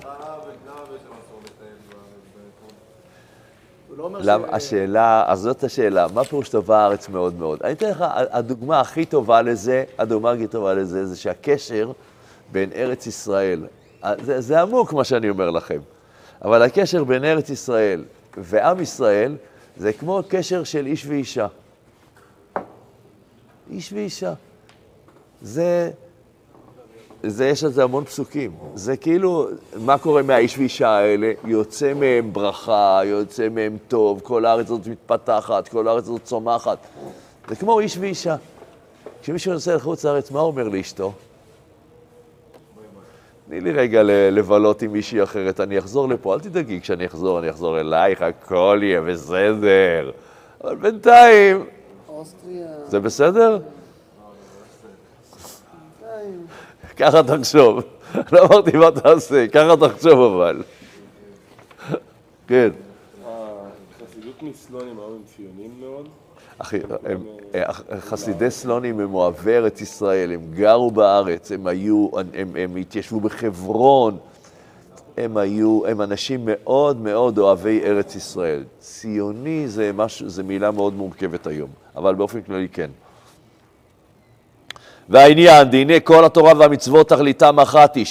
הוא 3.87 3.97
לא 3.97 4.03
אומר 4.03 4.19
למה, 4.23 4.47
השאלה, 4.51 5.23
אז 5.27 5.39
זאת 5.39 5.63
השאלה, 5.63 6.07
מה 6.13 6.23
פירוש 6.23 6.49
טוב 6.49 6.71
הארץ 6.71 7.09
מאוד 7.09 7.33
מאוד? 7.33 7.59
אני 7.63 7.73
אתן 7.73 7.89
לך, 7.89 8.05
הדוגמה 8.09 8.79
הכי 8.79 9.05
טובה 9.05 9.41
לזה, 9.41 9.83
הדוגמה 9.97 10.31
הכי 10.31 10.47
טובה 10.47 10.73
לזה, 10.73 11.05
זה 11.05 11.17
שהקשר 11.17 11.91
בין 12.51 12.71
ארץ 12.75 13.07
ישראל, 13.07 13.65
זה, 14.21 14.41
זה 14.41 14.61
עמוק 14.61 14.93
מה 14.93 15.03
שאני 15.03 15.29
אומר 15.29 15.49
לכם, 15.49 15.79
אבל 16.41 16.61
הקשר 16.61 17.03
בין 17.03 17.23
ארץ 17.23 17.49
ישראל 17.49 18.05
ועם 18.37 18.81
ישראל, 18.81 19.35
זה 19.77 19.93
כמו 19.93 20.21
קשר 20.27 20.63
של 20.63 20.85
איש 20.85 21.05
ואישה. 21.05 21.47
איש 23.71 23.93
ואישה. 23.93 24.33
זה, 25.41 25.91
זה, 27.27 27.47
יש 27.47 27.63
על 27.63 27.71
זה 27.71 27.83
המון 27.83 28.05
פסוקים. 28.05 28.51
זה 28.75 28.97
כאילו, 28.97 29.47
מה 29.79 29.97
קורה 29.97 30.21
מהאיש 30.21 30.57
ואישה 30.57 30.89
האלה? 30.89 31.31
יוצא 31.45 31.93
מהם 31.93 32.33
ברכה, 32.33 33.01
יוצא 33.05 33.49
מהם 33.49 33.77
טוב, 33.87 34.21
כל 34.23 34.45
הארץ 34.45 34.65
הזאת 34.65 34.87
מתפתחת, 34.87 35.67
כל 35.67 35.87
הארץ 35.87 36.03
הזאת 36.03 36.23
צומחת. 36.23 36.77
זה 37.49 37.55
כמו 37.55 37.79
איש 37.79 37.97
ואישה. 37.97 38.35
כשמישהו 39.21 39.53
יוצא 39.53 39.75
לחוץ 39.75 40.05
לארץ, 40.05 40.31
מה 40.31 40.39
הוא 40.39 40.47
אומר 40.47 40.67
לאשתו? 40.67 41.13
תני 43.47 43.61
לי 43.61 43.71
רגע 43.71 44.01
לבלות 44.31 44.81
עם 44.81 44.91
מישהי 44.91 45.23
אחרת, 45.23 45.59
אני 45.59 45.79
אחזור 45.79 46.09
לפה, 46.09 46.33
אל 46.33 46.39
תדאגי, 46.39 46.81
כשאני 46.81 47.05
אחזור, 47.05 47.39
אני 47.39 47.49
אחזור 47.49 47.79
אלייך, 47.79 48.21
הכל 48.21 48.79
יהיה 48.83 49.01
בסדר. 49.01 50.11
אבל 50.63 50.75
בינתיים, 50.75 51.65
אוסטריה, 52.09 52.67
זה 52.87 52.99
בסדר? 52.99 53.59
בינתיים. 56.01 56.45
ככה 56.97 57.23
תחשוב. 57.23 57.79
לא 58.31 58.45
אמרתי 58.45 58.77
מה 58.77 58.91
תעשה, 58.91 59.47
ככה 59.47 59.87
תחשוב 59.87 60.33
אבל. 60.33 60.63
כן. 62.47 62.69
החסידות 63.25 64.43
מסלונים 64.43 64.99
היום 64.99 65.11
הם 65.11 65.21
ציונים 65.35 65.71
מאוד. 65.79 66.07
אחי, 66.57 66.77
הם, 67.05 67.23
אה, 67.55 67.73
חסידי 67.99 68.51
סלונים 68.51 68.99
הם 68.99 69.13
אוהבי 69.13 69.55
ארץ 69.55 69.81
ישראל, 69.81 70.31
הם 70.31 70.41
גרו 70.53 70.91
בארץ, 70.91 71.51
הם 71.51 71.67
היו, 71.67 72.09
הם, 72.33 72.55
הם 72.55 72.75
התיישבו 72.75 73.19
בחברון, 73.19 74.17
הם 75.17 75.37
היו, 75.37 75.87
הם 75.87 76.01
אנשים 76.01 76.41
מאוד 76.45 77.01
מאוד 77.01 77.37
אוהבי 77.37 77.81
ארץ 77.83 78.15
ישראל. 78.15 78.63
ציוני 78.79 79.67
זה, 79.67 79.91
משהו, 79.93 80.29
זה 80.29 80.43
מילה 80.43 80.71
מאוד 80.71 80.93
מורכבת 80.93 81.47
היום, 81.47 81.69
אבל 81.95 82.15
באופן 82.15 82.41
כללי 82.41 82.67
כן. 82.69 82.89
והעניין, 85.09 85.67
והנה 85.71 85.99
כל 85.99 86.25
התורה 86.25 86.53
והמצוות 86.57 87.09
תכליתם 87.09 87.59
אחת 87.59 87.95
היא, 87.95 88.05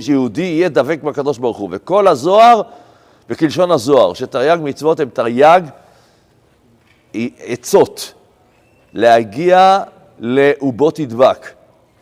שיהודי 0.00 0.42
יהיה 0.42 0.68
דבק 0.68 1.02
בקדוש 1.02 1.38
ברוך 1.38 1.56
הוא. 1.56 1.68
וכל 1.72 2.08
הזוהר, 2.08 2.62
וכלשון 3.30 3.70
הזוהר, 3.70 4.14
שתרי"ג 4.14 4.58
מצוות 4.62 5.00
הם 5.00 5.08
תרי"ג 5.08 5.60
עצות 7.38 8.14
להגיע 8.94 9.80
לאובו 10.18 10.90
תדבק. 10.90 11.46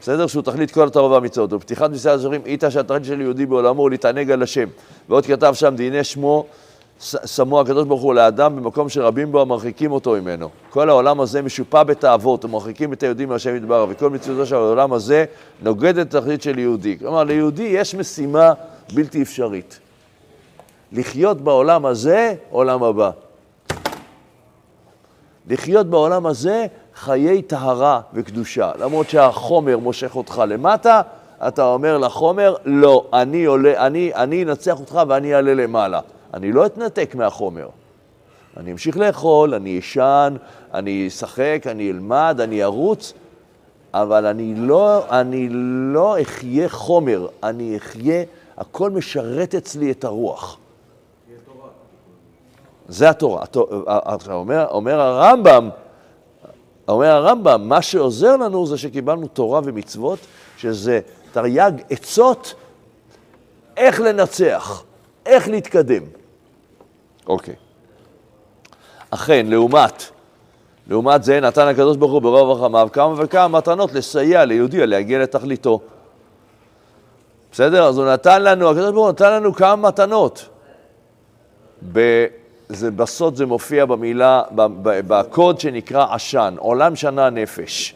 בסדר? 0.01 0.27
שהוא 0.27 0.43
תכלית 0.43 0.71
כל 0.71 0.87
התורה 0.87 1.09
והמצוות. 1.09 1.53
ובפתיחת 1.53 1.91
מסעד 1.91 2.19
השערים, 2.19 2.43
איתה 2.47 2.71
שהתכלית 2.71 3.05
של 3.05 3.21
יהודי 3.21 3.47
בעולמו 3.47 3.83
הוא 3.83 3.91
להתענג 3.91 4.31
על 4.31 4.43
השם. 4.43 4.69
ועוד 5.09 5.27
כתב 5.27 5.55
שם, 5.55 5.75
והנה 5.79 6.05
שמו 6.05 6.47
שמו 7.01 7.61
הקדוש 7.61 7.87
ברוך 7.87 8.03
הוא 8.03 8.15
לאדם 8.15 8.57
במקום 8.57 8.89
שרבים 8.89 9.33
בו 9.33 9.41
המרחיקים 9.41 9.93
אותו 9.93 10.13
ממנו. 10.13 10.49
כל 10.71 10.89
העולם 10.89 11.21
הזה 11.21 11.43
משופע 11.43 11.83
בתאוות 11.83 12.45
ומרחיקים 12.45 12.93
את 12.93 13.03
היהודים 13.03 13.29
מהשם 13.29 13.57
יתברך, 13.57 13.89
וכל 13.93 14.11
מציאותו 14.11 14.47
של 14.47 14.55
העולם 14.55 14.93
הזה 14.93 15.25
נוגדת 15.63 16.07
את 16.09 16.15
התכלית 16.15 16.43
של 16.43 16.59
יהודי. 16.59 16.99
כלומר, 16.99 17.25
ליהודי 17.25 17.63
יש 17.63 17.95
משימה 17.95 18.53
בלתי 18.95 19.23
אפשרית. 19.23 19.79
לחיות 20.93 21.41
בעולם 21.41 21.87
הזה, 21.87 22.35
עולם 22.51 22.83
הבא. 22.83 23.11
לחיות 25.49 25.87
בעולם 25.87 26.27
הזה 26.27 26.67
חיי 26.95 27.43
טהרה 27.43 28.01
וקדושה. 28.15 28.71
למרות 28.79 29.11
שהחומר 29.11 29.79
מושך 29.79 30.17
אותך 30.17 30.43
למטה, 30.49 31.01
אתה 31.49 31.65
אומר 31.65 31.99
לחומר, 31.99 32.55
לא, 32.65 33.05
אני 33.13 33.45
עולה, 33.45 33.87
אני, 33.87 34.15
אני 34.15 34.43
אנצח 34.43 34.81
אותך 34.81 35.01
ואני 35.09 35.35
אעלה 35.35 35.55
למעלה. 35.55 36.01
אני 36.35 36.53
לא 36.53 36.67
אתנתק 36.67 37.15
מהחומר. 37.15 37.69
אני 38.57 38.73
אמשיך 38.73 38.97
לאכול, 38.97 39.55
אני 39.55 39.79
אשן, 39.79 40.37
אני 40.75 41.09
אשחק, 41.09 41.63
אני 41.67 41.91
אלמד, 41.91 42.37
אני 42.41 42.65
ארוץ, 42.65 43.13
אבל 43.95 44.27
אני 44.27 44.55
לא, 44.57 45.19
אני 45.21 45.49
לא 45.95 46.23
אחיה 46.23 46.69
חומר, 46.69 47.29
אני 47.43 47.77
אחיה, 47.77 48.25
הכל 48.57 48.91
משרת 48.91 49.55
אצלי 49.55 49.91
את 49.91 50.05
הרוח. 50.05 50.59
זה 52.89 53.11
התורה. 53.11 53.45
אומר, 54.31 54.67
אומר 54.71 55.01
הרמב"ם, 55.01 55.69
אומר 56.89 57.07
הרמב"ם, 57.07 57.69
מה 57.69 57.83
שעוזר 57.83 58.37
לנו 58.37 58.67
זה 58.67 58.79
שקיבלנו 58.79 59.27
תורה 59.27 59.61
ומצוות, 59.65 60.19
שזה 60.57 61.01
תרי"ג 61.33 61.73
עצות 61.91 62.55
איך 63.77 64.01
לנצח, 64.01 64.85
איך 65.27 65.49
להתקדם. 65.49 66.03
אוקיי. 67.27 67.55
אכן, 69.11 69.47
לעומת, 69.49 70.03
לעומת 70.89 71.25
זה 71.25 71.41
נתן 71.41 71.67
הקדוש 71.69 71.97
ברוך 71.97 72.13
הוא 72.13 72.23
ברוב 72.23 72.59
רחמיו 72.59 72.89
כמה 72.93 73.15
וכמה 73.17 73.49
מתנות 73.49 73.93
לסייע 73.93 74.45
ליהודי 74.45 74.87
להגיע 74.87 75.19
לתכליתו. 75.19 75.81
בסדר? 77.53 77.87
אז 77.89 77.99
הוא 77.99 78.07
נתן 78.07 78.43
לנו, 78.43 78.71
הקדוש 78.71 78.93
ברוך 78.93 79.05
הוא 79.05 79.13
נתן 79.13 79.33
לנו 79.33 79.55
כמה 79.55 79.77
מתנות. 79.77 80.49
ב- 81.93 82.27
זה, 82.69 82.91
בסוד 82.91 83.37
זה 83.37 83.47
מופיע 83.47 83.85
במילה, 83.85 84.43
בקוד 85.07 85.61
שנקרא 85.61 86.15
עשן, 86.15 86.55
עולם 86.59 86.97
שנה 86.97 87.31
נפש. 87.31 87.95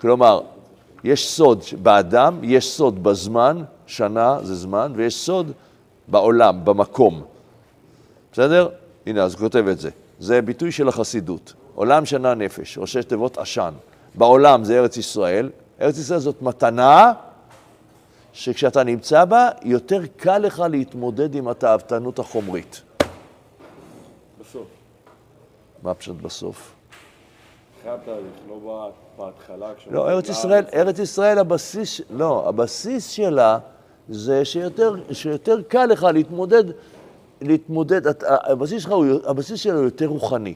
כלומר, 0.00 0.40
יש 1.04 1.28
סוד 1.28 1.62
באדם, 1.82 2.38
יש 2.42 2.70
סוד 2.70 3.02
בזמן, 3.02 3.62
שנה 3.86 4.38
זה 4.42 4.54
זמן, 4.54 4.92
ויש 4.96 5.14
סוד 5.14 5.52
בעולם, 6.08 6.64
במקום. 6.64 7.22
בסדר? 8.32 8.68
הנה, 9.06 9.22
אז 9.22 9.32
הוא 9.32 9.40
כותב 9.40 9.66
את 9.66 9.78
זה. 9.78 9.90
זה 10.18 10.42
ביטוי 10.42 10.72
של 10.72 10.88
החסידות. 10.88 11.54
עולם 11.74 12.06
שנה 12.06 12.34
נפש, 12.34 12.78
ראשי 12.78 13.02
תיבות 13.02 13.38
עשן. 13.38 13.74
בעולם 14.14 14.64
זה 14.64 14.78
ארץ 14.78 14.96
ישראל. 14.96 15.50
ארץ 15.80 15.98
ישראל 15.98 16.18
זאת 16.18 16.42
מתנה 16.42 17.12
שכשאתה 18.32 18.84
נמצא 18.84 19.24
בה, 19.24 19.48
יותר 19.62 20.00
קל 20.16 20.38
לך 20.38 20.62
להתמודד 20.70 21.34
עם 21.34 21.48
התאוותנות 21.48 22.18
החומרית. 22.18 22.82
בסוף. 24.40 24.66
מה 25.82 25.94
פשוט 25.94 26.16
בסוף? 26.16 26.72
לא 27.86 28.90
בהתחלה. 29.18 29.72
לא, 29.90 30.10
ארץ 30.10 30.28
ישראל, 30.28 30.64
ארץ 30.74 30.98
ישראל 30.98 31.38
הבסיס, 31.38 32.00
לא, 32.10 32.48
הבסיס 32.48 33.08
שלה 33.10 33.58
זה 34.08 34.44
שיותר, 34.44 34.94
שיותר 35.12 35.62
קל 35.68 35.86
לך 35.86 36.02
להתמודד, 36.02 36.64
להתמודד, 37.42 38.06
את- 38.06 38.24
הבסיס 38.28 38.82
שלך, 38.82 38.92
הוא, 38.92 39.06
הבסיס 39.26 39.60
שלו 39.60 39.76
הוא 39.76 39.84
יותר 39.84 40.06
רוחני. 40.06 40.54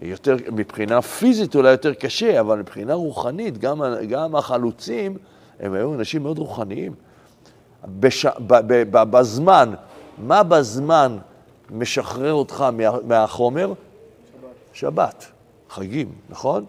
יותר, 0.00 0.36
מבחינה 0.52 1.02
פיזית 1.02 1.54
אולי 1.54 1.70
יותר 1.70 1.94
קשה, 1.94 2.40
אבל 2.40 2.58
מבחינה 2.58 2.94
רוחנית, 2.94 3.58
גם, 3.58 3.82
גם 4.08 4.36
החלוצים, 4.36 5.16
הם 5.60 5.72
היו 5.72 5.94
אנשים 5.94 6.22
מאוד 6.22 6.38
רוחניים. 6.38 6.94
בש, 8.00 8.26
ב, 8.26 8.54
ב, 8.66 8.82
ב, 8.90 9.02
בזמן, 9.10 9.74
מה 10.18 10.42
בזמן 10.42 11.18
משחרר 11.70 12.32
אותך 12.32 12.60
מה, 12.60 12.90
מהחומר? 13.04 13.66
שבת. 13.68 13.74
שבת, 14.72 15.26
חגים, 15.70 16.12
נכון? 16.28 16.64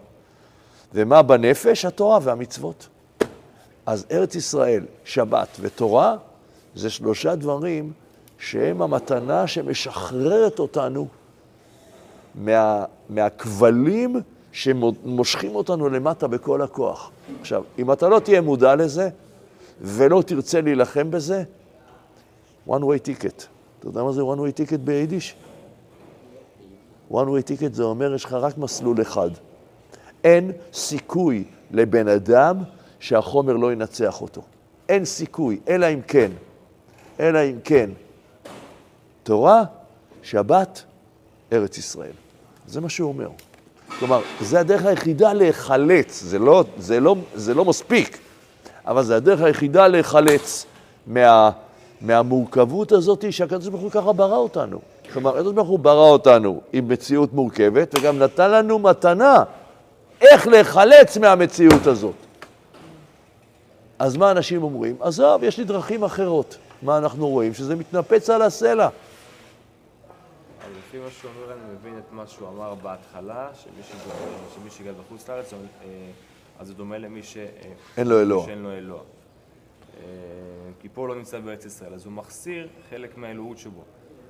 ומה 0.94 1.22
בנפש? 1.22 1.84
התורה 1.84 2.18
והמצוות. 2.22 2.88
אז 3.86 4.06
ארץ 4.10 4.34
ישראל, 4.34 4.84
שבת 5.04 5.48
ותורה, 5.60 6.16
זה 6.74 6.90
שלושה 6.90 7.34
דברים 7.34 7.92
שהם 8.38 8.82
המתנה 8.82 9.46
שמשחררת 9.46 10.58
אותנו 10.58 11.08
מה, 12.34 12.84
מהכבלים 13.10 14.16
שמושכים 14.52 15.54
אותנו 15.54 15.88
למטה 15.88 16.26
בכל 16.26 16.62
הכוח. 16.62 17.10
עכשיו, 17.40 17.64
אם 17.78 17.92
אתה 17.92 18.08
לא 18.08 18.18
תהיה 18.18 18.40
מודע 18.40 18.74
לזה 18.74 19.08
ולא 19.80 20.22
תרצה 20.26 20.60
להילחם 20.60 21.10
בזה, 21.10 21.42
one 22.68 22.70
way 22.70 23.06
ticket. 23.06 23.44
אתה 23.78 23.86
יודע 23.88 24.02
מה 24.02 24.12
זה 24.12 24.22
one 24.22 24.38
way 24.38 24.60
ticket 24.60 24.78
ביידיש? 24.78 25.36
one 27.10 27.14
way 27.14 27.48
ticket 27.48 27.72
זה 27.72 27.82
אומר, 27.82 28.14
יש 28.14 28.24
לך 28.24 28.32
רק 28.32 28.58
מסלול 28.58 29.02
אחד. 29.02 29.30
אין 30.24 30.52
סיכוי 30.72 31.44
לבן 31.70 32.08
אדם 32.08 32.56
שהחומר 33.00 33.52
לא 33.52 33.72
ינצח 33.72 34.20
אותו. 34.22 34.42
אין 34.88 35.04
סיכוי, 35.04 35.60
אלא 35.68 35.86
אם 35.86 36.00
כן, 36.02 36.30
אלא 37.20 37.38
אם 37.38 37.58
כן, 37.64 37.90
תורה, 39.28 39.62
שבת, 40.22 40.82
ארץ 41.52 41.78
ישראל. 41.78 42.12
זה 42.66 42.80
מה 42.80 42.88
שהוא 42.88 43.08
אומר. 43.08 43.28
כלומר, 43.98 44.20
זה 44.40 44.60
הדרך 44.60 44.84
היחידה 44.84 45.32
להיחלץ, 45.32 46.22
זה 46.22 46.38
לא, 46.38 46.64
זה 46.78 47.00
לא, 47.00 47.16
זה 47.34 47.54
לא 47.54 47.64
מספיק, 47.64 48.18
אבל 48.86 49.02
זה 49.02 49.16
הדרך 49.16 49.40
היחידה 49.40 49.88
להיחלץ 49.88 50.66
מה, 51.06 51.50
מהמורכבות 52.00 52.92
הזאת 52.92 53.32
שהקדוש 53.32 53.68
ברוך 53.68 53.82
הוא 53.82 53.90
ככה 53.90 54.12
ברא 54.12 54.36
אותנו. 54.36 54.78
כלומר, 55.12 55.36
הקדוש 55.36 55.52
ברוך 55.52 55.68
הוא 55.68 55.78
ברא 55.78 56.08
אותנו 56.10 56.60
עם 56.72 56.88
מציאות 56.88 57.32
מורכבת, 57.32 57.94
וגם 57.98 58.18
נתן 58.18 58.50
לנו 58.50 58.78
מתנה 58.78 59.42
איך 60.20 60.46
להיחלץ 60.46 61.16
מהמציאות 61.16 61.86
הזאת. 61.86 62.14
אז 63.98 64.16
מה 64.16 64.30
אנשים 64.30 64.62
אומרים? 64.62 64.96
עזוב, 65.00 65.44
יש 65.44 65.58
לי 65.58 65.64
דרכים 65.64 66.04
אחרות. 66.04 66.56
מה 66.82 66.98
אנחנו 66.98 67.28
רואים? 67.28 67.54
שזה 67.54 67.76
מתנפץ 67.76 68.30
על 68.30 68.42
הסלע. 68.42 68.88
לפי 70.88 70.98
מה 70.98 71.10
שהוא 71.10 71.30
אומר, 71.36 71.52
אני 71.52 71.72
מבין 71.74 71.98
את 71.98 72.12
מה 72.12 72.26
שהוא 72.26 72.48
אמר 72.48 72.74
בהתחלה, 72.74 73.48
שמי 73.54 74.70
שגר- 74.70 74.92
בחוץ 75.06 75.28
לארץ, 75.28 75.52
אה, 75.52 75.58
אז 76.58 76.66
זה 76.68 76.74
דומה 76.74 76.98
למי 76.98 77.22
ש... 77.22 77.36
אין 77.96 78.06
לו 78.06 78.20
אלוה. 78.20 78.44
שאין 78.46 78.58
לו 78.62 78.72
אלוה. 78.72 79.00
אה, 79.00 80.04
כי 80.80 80.88
פה 80.88 81.00
הוא 81.00 81.08
לא 81.08 81.14
נמצא 81.14 81.40
בארץ 81.40 81.64
ישראל, 81.64 81.94
אז 81.94 82.04
הוא 82.04 82.12
מחסיר 82.12 82.68
חלק 82.90 83.16
מהאלוהות 83.16 83.58
שבו. 83.58 83.82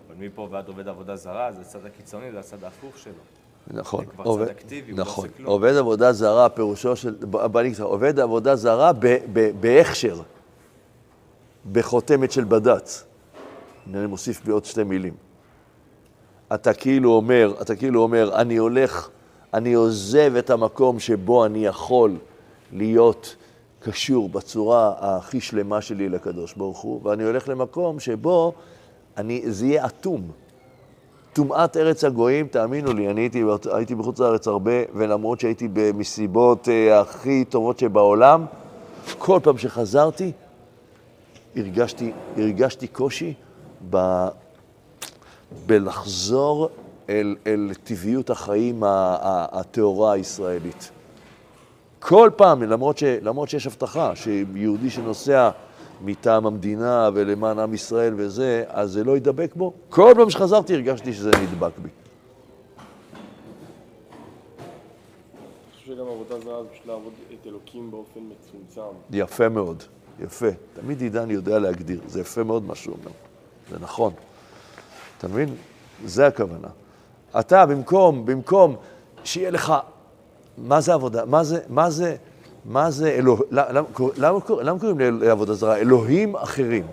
אבל 0.09 0.17
מפה 0.27 0.49
ועד 0.51 0.69
עובד 0.69 0.89
עבודה 0.89 1.17
זרה, 1.17 1.53
זה 1.53 1.61
הצד 1.61 1.87
הקיצוני, 1.87 2.33
זה 2.33 2.39
הצד 2.41 2.65
ההפוך 2.65 2.99
שלו. 2.99 3.13
נכון. 3.67 4.05
זה 4.05 4.11
כבר 4.13 4.25
עובד- 4.25 4.45
צד 4.45 4.51
אקטיבי, 4.51 4.91
הוא 4.91 4.99
לא 4.99 5.05
נכון. 5.05 5.25
עושה 5.25 5.37
כלום. 5.37 5.49
עובד 5.49 5.73
עבודה 5.77 6.13
זרה, 6.13 6.49
פירושו 6.49 6.97
של... 6.97 7.17
נגיד, 7.55 7.81
עובד 7.81 8.19
עבודה 8.21 8.57
זרה 8.57 8.91
בהכשר, 9.61 10.21
בחותמת 11.73 12.33
של 12.33 12.45
בד"ץ. 12.45 13.05
אני 13.95 14.07
מוסיף 14.07 14.45
בעוד 14.45 14.65
שתי 14.65 14.83
מילים. 14.83 15.28
אתה 16.55 16.75
כאילו 16.75 17.13
אומר, 17.13 17.55
אתה 17.63 17.77
כאילו 17.77 18.03
אומר, 18.03 18.31
אני 18.35 18.57
הולך, 18.57 19.09
אני 19.55 19.75
עוזב 19.75 20.33
את 20.39 20.51
המקום 20.51 21.01
שבו 21.01 21.47
אני 21.47 21.67
יכול 21.67 22.17
להיות 22.73 23.37
קשור 23.81 24.29
בצורה 24.29 24.93
הכי 24.99 25.41
שלמה 25.41 25.81
שלי 25.81 26.09
לקדוש 26.09 26.55
ברוך 26.55 26.79
הוא, 26.81 27.01
ואני 27.05 27.25
הולך 27.25 27.49
למקום 27.49 28.01
שבו 28.01 28.53
אני, 29.17 29.43
זה 29.47 29.67
יהיה 29.67 29.87
אטום. 29.87 30.31
טומאת 31.33 31.77
ארץ 31.77 32.05
הגויים, 32.05 32.47
תאמינו 32.47 32.93
לי, 32.93 33.11
אני 33.11 33.21
הייתי, 33.21 33.43
הייתי 33.73 33.95
בחוץ 33.95 34.19
לארץ 34.21 34.49
הרבה, 34.49 34.73
ולמרות 34.95 35.41
שהייתי 35.41 35.69
במסיבות 35.73 36.69
אה, 36.69 37.01
הכי 37.01 37.45
טובות 37.45 37.79
שבעולם, 37.79 38.47
כל 39.19 39.41
פעם 39.43 39.59
שחזרתי, 39.59 40.33
הרגשתי, 41.57 42.13
הרגשתי 42.37 42.87
קושי 42.87 43.35
ב, 43.91 44.27
בלחזור 45.67 46.69
אל, 47.09 47.37
אל 47.47 47.71
טבעיות 47.85 48.31
החיים 48.31 48.83
הטהורה 48.87 50.13
הישראלית. 50.13 50.91
כל 52.01 52.31
פעם, 52.37 52.63
למרות, 52.63 52.99
ש, 52.99 53.03
למרות 53.03 53.49
שיש 53.49 53.67
הבטחה 53.67 54.17
שיהודי 54.17 54.91
שנוסע 54.91 55.51
מטעם 56.05 56.47
המדינה 56.47 57.11
ולמען 57.15 57.59
עם 57.59 57.75
ישראל 57.75 58.15
וזה, 58.17 58.65
אז 58.69 58.91
זה 58.91 59.05
לא 59.05 59.17
ידבק 59.17 59.55
בו. 59.57 59.73
כל 59.89 60.13
פעם 60.17 60.31
שחזרתי 60.31 60.75
הרגשתי 60.75 61.13
שזה 61.13 61.31
נדבק 61.43 61.79
בי. 61.79 61.89
אני 61.89 61.91
חושב 65.75 65.95
שגם 65.95 66.07
עבודה 66.07 66.41
זרה 66.41 66.63
זה 66.63 66.69
פשוט 66.69 66.87
לעבוד 66.87 67.13
את 67.33 67.47
אלוקים 67.47 67.91
באופן 67.91 68.21
מצומצם. 68.21 68.97
יפה 69.13 69.49
מאוד, 69.49 69.83
יפה. 70.21 70.47
תמיד 70.75 71.01
עידן 71.01 71.31
יודע 71.31 71.59
להגדיר, 71.59 72.01
זה 72.07 72.21
יפה 72.21 72.43
מאוד 72.43 72.65
מה 72.65 72.75
שהוא 72.75 72.97
אומר. 73.01 73.13
זה 73.71 73.77
נכון. 73.81 74.13
אתה 75.19 75.29
מבין? 75.29 75.55
זה 76.05 76.27
הכוונה. 76.27 76.69
אתה, 77.41 77.67
במקום, 77.67 78.27
במקום 78.27 78.77
שיהיה 79.25 79.51
לך, 79.51 79.75
מה 80.59 80.81
זה 80.81 80.95
עבודה? 80.95 81.25
מה 81.25 81.45
זה, 81.45 81.61
מה 81.69 81.91
זה, 81.91 82.17
מה 82.65 82.91
זה 82.91 83.11
אלוה... 83.11 83.39
למה, 83.51 83.81
למה, 84.17 84.39
למה 84.63 84.79
קוראים 84.79 85.21
לעבודה 85.21 85.55
זרה? 85.55 85.77
אלוהים 85.77 86.37
אחרים. 86.37 86.87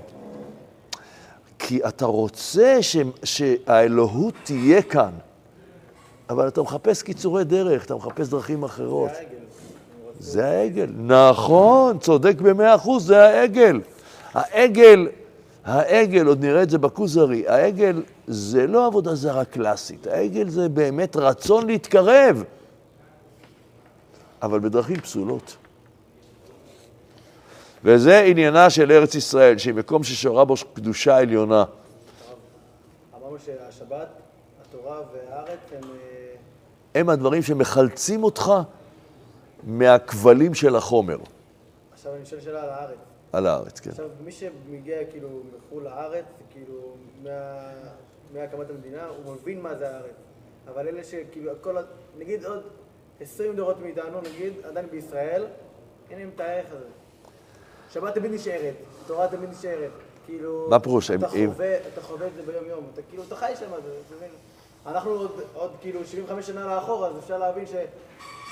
כי 1.59 1.85
אתה 1.87 2.05
רוצה 2.05 2.77
ש, 2.81 2.97
שהאלוהות 3.23 4.33
תהיה 4.43 4.81
כאן, 4.81 5.11
אבל 6.29 6.47
אתה 6.47 6.61
מחפש 6.61 7.01
קיצורי 7.01 7.43
דרך, 7.43 7.85
אתה 7.85 7.95
מחפש 7.95 8.27
דרכים 8.27 8.63
אחרות. 8.63 9.11
זה 10.19 10.45
העגל. 10.45 10.91
נכון, 10.97 11.99
צודק 11.99 12.35
במאה 12.41 12.75
אחוז, 12.75 13.05
זה 13.07 13.23
העגל. 13.23 13.81
העגל, 14.33 15.07
העגל, 15.65 16.27
עוד 16.27 16.45
נראה 16.45 16.63
את 16.63 16.69
זה 16.69 16.77
בכוזרי, 16.77 17.47
העגל 17.47 18.03
זה 18.27 18.67
לא 18.67 18.85
עבודה 18.85 19.15
זרה 19.15 19.45
קלאסית, 19.45 20.07
העגל 20.07 20.49
זה 20.49 20.69
באמת 20.69 21.15
רצון 21.15 21.67
להתקרב, 21.67 22.43
אבל 24.41 24.59
בדרכים 24.59 25.01
פסולות. 25.01 25.57
וזה 27.83 28.19
עניינה 28.19 28.69
של 28.69 28.91
ארץ 28.91 29.15
ישראל, 29.15 29.57
שהיא 29.57 29.73
מקום 29.73 30.03
ששורה 30.03 30.45
בו 30.45 30.55
קדושה 30.73 31.17
עליונה. 31.17 31.63
אמרנו 33.21 33.37
שהשבת, 33.45 34.07
התורה 34.61 34.99
והארץ 35.13 35.59
הם... 35.71 35.83
אה, 35.83 36.35
הם 36.95 37.09
הדברים 37.09 37.41
שמחלצים 37.41 38.23
אותך 38.23 38.51
מהכבלים 39.63 40.53
של 40.53 40.75
החומר 40.75 41.17
עכשיו 41.93 42.15
אני 42.15 42.25
שואל 42.25 42.41
שאלה 42.41 42.63
על 42.63 42.69
הארץ. 42.69 42.97
על 43.35 43.45
הארץ, 43.47 43.79
כן. 43.79 43.89
עכשיו, 43.89 44.09
מי 44.23 44.31
שמגיע 44.31 44.97
כאילו 45.11 45.29
מחו"ל 45.57 45.83
לארץ, 45.83 46.25
כאילו, 46.51 46.95
מה- 47.23 47.71
מהקמת 48.33 48.69
המדינה, 48.69 49.05
הוא 49.07 49.33
מבין 49.33 49.61
מה 49.61 49.75
זה 49.75 49.89
הארץ. 49.95 50.15
אבל 50.67 50.87
אלה 50.87 51.03
שכאילו, 51.03 51.51
כל, 51.61 51.77
ה- 51.77 51.81
נגיד 52.17 52.45
עוד 52.45 52.63
20 53.21 53.55
דורות 53.55 53.79
מאיתנו, 53.79 54.21
נגיד, 54.21 54.53
עדיין 54.63 54.87
בישראל, 54.91 55.45
אין 56.09 56.19
להם 56.19 56.29
את 56.35 56.39
הערך 56.39 56.65
הזה. 56.71 56.85
שבת 57.91 58.15
תמיד 58.15 58.31
נשארת, 58.31 58.73
תורה 59.07 59.27
תמיד 59.27 59.49
נשארת. 59.49 59.91
כאילו, 60.25 60.67
מה 60.69 60.79
פירוש? 60.79 61.11
אתה 61.11 61.27
אם- 61.35 61.51
חווה, 61.51 61.77
אתה 61.93 62.01
חווה 62.01 62.27
את 62.27 62.31
זה 62.35 62.41
ביום-יום, 62.51 62.89
אתה 62.93 63.01
כאילו, 63.09 63.23
אתה 63.23 63.35
חי 63.35 63.53
שם, 63.59 63.65
אתה 63.65 63.77
מבין? 64.15 64.29
אנחנו 64.85 65.11
עוד, 65.11 65.31
עוד 65.53 65.71
כאילו 65.81 66.05
75 66.05 66.47
שנה 66.47 66.75
לאחור, 66.75 67.05
אז 67.07 67.17
אפשר 67.17 67.37
להבין 67.37 67.65
ש... 67.65 67.73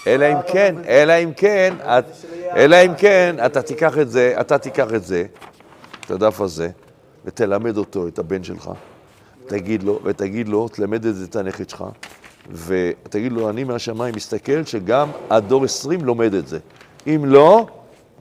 אלא 0.08 0.26
אם 0.26 0.38
כן, 0.48 0.76
אלא 0.88 1.14
אם 1.24 1.34
כן, 1.34 1.74
אלא 2.56 2.76
אם 2.86 2.92
כן, 2.98 3.36
אתה 3.46 3.62
תיקח 3.62 3.98
את 3.98 4.12
זה, 4.12 4.36
אתה 4.42 4.58
תיקח 4.58 4.94
את 4.94 5.04
זה, 5.04 5.26
את 6.06 6.12
הדף 6.12 6.42
הזה, 6.42 6.70
ותלמד 7.26 7.78
אותו, 7.78 8.08
את 8.08 8.20
הבן 8.20 8.44
שלך, 8.44 8.70
תגיד 9.48 9.84
לו, 9.84 10.00
ותגיד 10.04 10.48
לו, 10.48 10.68
תלמד 10.68 11.06
את 11.06 11.16
זה 11.16 11.26
את 11.26 11.36
הנכד 11.36 11.70
שלך, 11.70 11.84
ותגיד 12.52 13.32
לו, 13.32 13.50
אני 13.50 13.64
מהשמיים 13.64 14.16
מסתכל 14.16 14.64
שגם 14.64 15.10
הדור 15.30 15.64
20 15.64 16.06
לומד 16.06 16.34
את 16.34 16.48
זה. 16.48 16.60
אם 17.08 17.24
לא, 17.26 17.68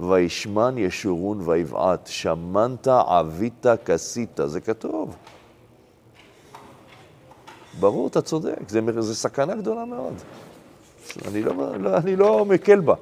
וישמן 0.01 0.79
ישורון 0.79 1.41
ויבעט, 1.49 2.07
שמנת 2.07 2.89
עבית 2.89 3.67
כסית, 3.85 4.41
זה 4.45 4.61
כתוב. 4.61 5.17
ברור, 7.81 8.09
אתה 8.09 8.23
צודק, 8.23 8.69
זה, 8.69 8.81
זה 8.99 9.15
סכנה 9.15 9.55
גדולה 9.55 9.85
מאוד. 9.85 10.15
אני 11.29 11.43
לא, 11.43 11.79
לא, 11.79 11.97
אני 11.97 12.17
לא 12.17 12.45
מקל 12.45 12.81
בה, 12.81 12.95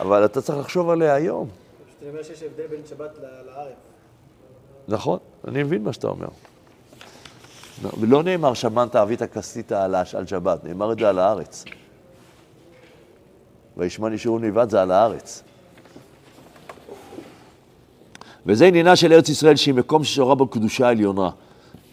אבל 0.00 0.24
אתה 0.24 0.42
צריך 0.42 0.58
לחשוב 0.58 0.90
עליה 0.90 1.14
היום. 1.14 1.48
פשוט 1.48 2.02
אני 2.02 2.10
אומר 2.10 2.22
שיש 2.22 2.42
הבדל 2.42 2.66
בין 2.66 2.80
שבת 2.88 3.10
לארץ. 3.46 3.74
נכון, 4.88 5.18
אני 5.48 5.62
מבין 5.62 5.82
מה 5.82 5.92
שאתה 5.92 6.08
אומר. 6.08 6.28
לא, 7.82 7.90
ולא 8.00 8.22
נאמר 8.22 8.54
שמנת 8.54 8.96
אבית 8.96 9.22
כסית 9.22 9.72
על, 9.72 9.94
שבת, 10.26 10.64
נאמר 10.64 10.92
את 10.92 10.98
זה 10.98 11.08
על 11.08 11.18
הארץ. 11.18 11.64
וישמן 13.76 14.12
ישורון 14.12 14.44
ויבעט 14.44 14.70
זה 14.70 14.82
על 14.82 14.90
הארץ. 14.90 15.42
וזה 18.46 18.66
עניינה 18.66 18.96
של 18.96 19.12
ארץ 19.12 19.28
ישראל, 19.28 19.56
שהיא 19.56 19.74
מקום 19.74 20.04
ששורה 20.04 20.34
בו 20.34 20.46
קדושה 20.46 20.88
עליונה. 20.88 21.30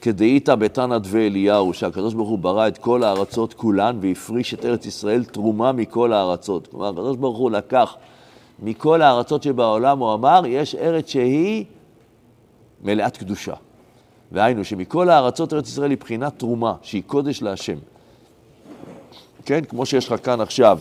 כדאיתא 0.06 0.56
בתנא 0.56 0.98
דבי 0.98 1.28
אליהו, 1.28 1.74
שהקדוש 1.74 2.13
ברוך 2.13 2.30
הוא 2.30 2.39
ברא 2.39 2.68
את 2.68 2.78
כל 2.78 3.04
הארצות 3.04 3.54
כולן 3.54 3.98
והפריש 4.02 4.54
את 4.54 4.65
ארץ 4.65 4.86
ישראל 4.86 5.24
תרומה 5.24 5.72
מכל 5.72 6.13
הארצות. 6.13 6.68
כלומר, 6.68 6.89
הקדוש 6.89 7.18
ברוך 7.18 7.38
הוא 7.38 7.52
לקח 7.52 7.96
מכל 8.60 9.02
הארצות 9.02 9.44
שבעולם, 9.44 10.00
הוא 10.00 10.13
אמר, 10.13 10.41
יש 10.48 10.76
ארץ 10.76 11.10
שהיא 11.10 11.65
מלאת 12.84 13.18
קדושה. 13.18 13.54
והיינו, 14.32 14.63
שמכל 14.63 15.10
הארצות 15.10 15.54
ארץ 15.54 15.68
ישראל 15.68 15.89
היא 15.89 15.98
בחינת 15.98 16.39
תרומה, 16.39 16.74
שהיא 16.82 17.04
קודש 17.08 17.41
להשם. 17.41 17.78
כן, 19.46 19.63
כמו 19.63 19.86
שיש 19.86 20.08
לך 20.12 20.26
כאן 20.26 20.41
עכשיו 20.41 20.80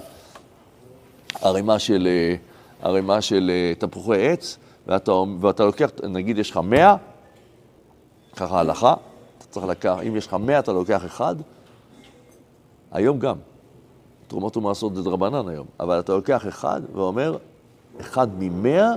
ערימה 1.42 1.78
של, 1.78 2.08
אה, 2.10 2.36
ערימה 2.82 3.20
של 3.20 3.50
אה, 3.50 3.72
תפוחי 3.78 4.28
עץ, 4.28 4.58
ואתה, 4.86 5.12
ואתה 5.40 5.64
לוקח, 5.64 5.90
נגיד 6.02 6.38
יש 6.38 6.50
לך 6.50 6.56
100, 6.56 6.96
ככה 8.36 8.60
הלכה, 8.60 8.94
צריך 9.54 9.66
לקחת, 9.66 10.02
אם 10.08 10.16
יש 10.16 10.26
לך 10.26 10.34
100 10.34 10.58
אתה 10.58 10.72
לוקח 10.72 11.04
אחד, 11.04 11.34
היום 12.92 13.18
גם, 13.18 13.36
תרומות 14.26 14.56
ומעשרות 14.56 14.94
זה 14.94 15.02
דרבנן 15.02 15.48
היום, 15.48 15.66
אבל 15.80 16.00
אתה 16.00 16.12
לוקח 16.12 16.46
אחד 16.46 16.80
ואומר, 16.92 17.36
אחד 18.00 18.28
ממאה, 18.38 18.90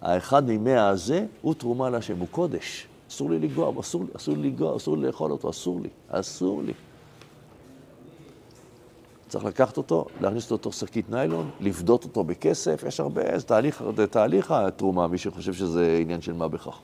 האחד 0.00 0.42
ממאה 0.46 0.88
הזה 0.88 1.26
הוא 1.42 1.54
תרומה 1.54 1.90
להשם, 1.90 2.18
הוא 2.18 2.28
קודש. 2.30 2.86
אסור 3.10 3.30
לי 3.30 3.38
לנגוע, 3.38 3.70
בו, 3.70 3.80
אסור, 3.80 4.04
אסור 4.16 4.36
לי 4.36 4.50
לנגוע, 4.50 4.76
אסור 4.76 4.96
לי 4.96 5.06
לאכול 5.06 5.32
אותו, 5.32 5.50
אסור 5.50 5.80
לי, 5.80 5.88
אסור 6.08 6.62
לי. 6.62 6.72
צריך 9.28 9.44
לקחת 9.44 9.76
אותו, 9.76 10.06
להכניס 10.20 10.44
אותו 10.44 10.54
לתוך 10.54 10.74
שקית 10.74 11.10
ניילון, 11.10 11.50
לפדות 11.60 12.04
אותו 12.04 12.24
בכסף, 12.24 12.84
יש 12.88 13.00
הרבה, 13.00 13.38
זה 13.38 13.44
תהליך, 13.44 13.82
זה 13.96 14.06
תהליך 14.06 14.50
התרומה, 14.50 15.06
מי 15.06 15.18
שחושב 15.18 15.52
שזה 15.52 15.98
עניין 16.00 16.20
של 16.20 16.32
מה 16.32 16.48
בכך. 16.48 16.78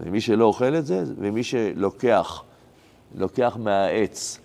ומי 0.00 0.20
שלא 0.20 0.44
אוכל 0.44 0.76
את 0.76 0.86
זה, 0.86 1.04
ומי 1.16 1.44
שלוקח, 1.44 2.44
לוקח 3.14 3.56
מהעץ 3.60 4.38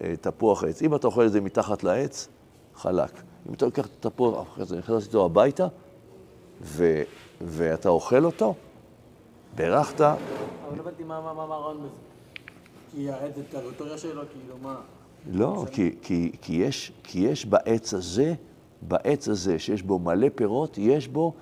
אה, 0.00 0.14
תפוח 0.20 0.64
עץ, 0.64 0.82
אם 0.82 0.94
אתה 0.94 1.06
אוכל 1.06 1.26
את 1.26 1.32
זה 1.32 1.40
מתחת 1.40 1.84
לעץ, 1.84 2.28
חלק. 2.74 3.22
אם 3.48 3.54
אתה 3.54 3.64
לוקח 3.66 3.86
את 3.86 4.06
התפוח 4.06 4.58
זה, 4.62 4.78
נכנס 4.78 5.06
איתו 5.06 5.24
הביתה, 5.24 5.66
ו, 6.62 7.02
ואתה 7.40 7.88
אוכל 7.88 8.24
אותו, 8.24 8.54
בירכת, 9.56 10.00
אבל 10.00 10.16
לא 10.76 10.82
הבנתי 10.82 11.04
מה 11.04 11.16
הרעיון 11.16 11.78
בזה. 11.78 11.88
כי 12.90 13.10
העץ 13.10 13.36
זה 13.36 13.42
טריטוריה 13.50 13.98
שלו, 13.98 14.22
כאילו, 14.32 14.56
מה? 14.62 14.76
לא, 15.30 15.64
כי, 15.72 15.96
כי, 16.02 16.32
כי, 16.42 16.52
יש, 16.52 16.92
כי 17.02 17.18
יש 17.18 17.46
בעץ 17.46 17.94
הזה, 17.94 18.34
בעץ 18.82 19.28
הזה, 19.28 19.58
שיש 19.58 19.82
בו 19.82 19.98
מלא 19.98 20.28
פירות, 20.34 20.78
יש 20.78 21.08
בו 21.08 21.34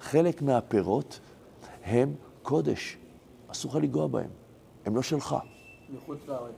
חלק 0.00 0.42
מהפירות 0.42 1.20
הם 1.84 2.14
קודש. 2.44 2.96
אסור 3.52 3.70
לך 3.70 3.76
לנגוע 3.76 4.06
בהם, 4.06 4.28
הם 4.86 4.96
לא 4.96 5.02
שלך. 5.02 5.36
מחוץ 5.94 6.18
לארץ. 6.28 6.52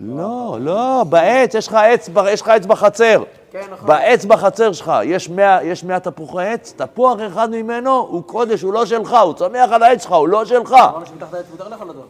לא, 0.00 0.58
לא, 0.60 1.04
בעץ, 1.08 1.54
יש 1.54 1.68
לך 1.68 1.74
עץ, 1.74 2.08
יש 2.32 2.42
לך 2.42 2.48
עץ 2.48 2.66
בחצר. 2.66 3.22
כן, 3.50 3.60
נכון. 3.72 3.88
בעץ 3.88 4.24
בחצר 4.24 4.72
שלך, 4.72 4.92
יש 5.04 5.30
100, 5.30 5.64
יש 5.64 5.84
100 5.84 6.00
תפוחי 6.00 6.46
עץ, 6.46 6.74
תפוח 6.76 7.18
אחד 7.26 7.50
ממנו 7.50 7.90
הוא 7.90 8.22
קודש, 8.22 8.62
הוא 8.62 8.72
לא 8.72 8.86
שלך, 8.86 9.16
הוא 9.24 9.34
צומח 9.34 9.72
על 9.72 9.82
העץ 9.82 10.02
שלך, 10.02 10.12
הוא 10.12 10.28
לא 10.28 10.44
שלך. 10.44 10.72
אמרנו 10.72 11.06
שמתחת 11.06 11.32
לעץ 11.32 11.46
מותר 11.50 11.68
לאכול 11.68 11.88
אותו. 11.88 12.02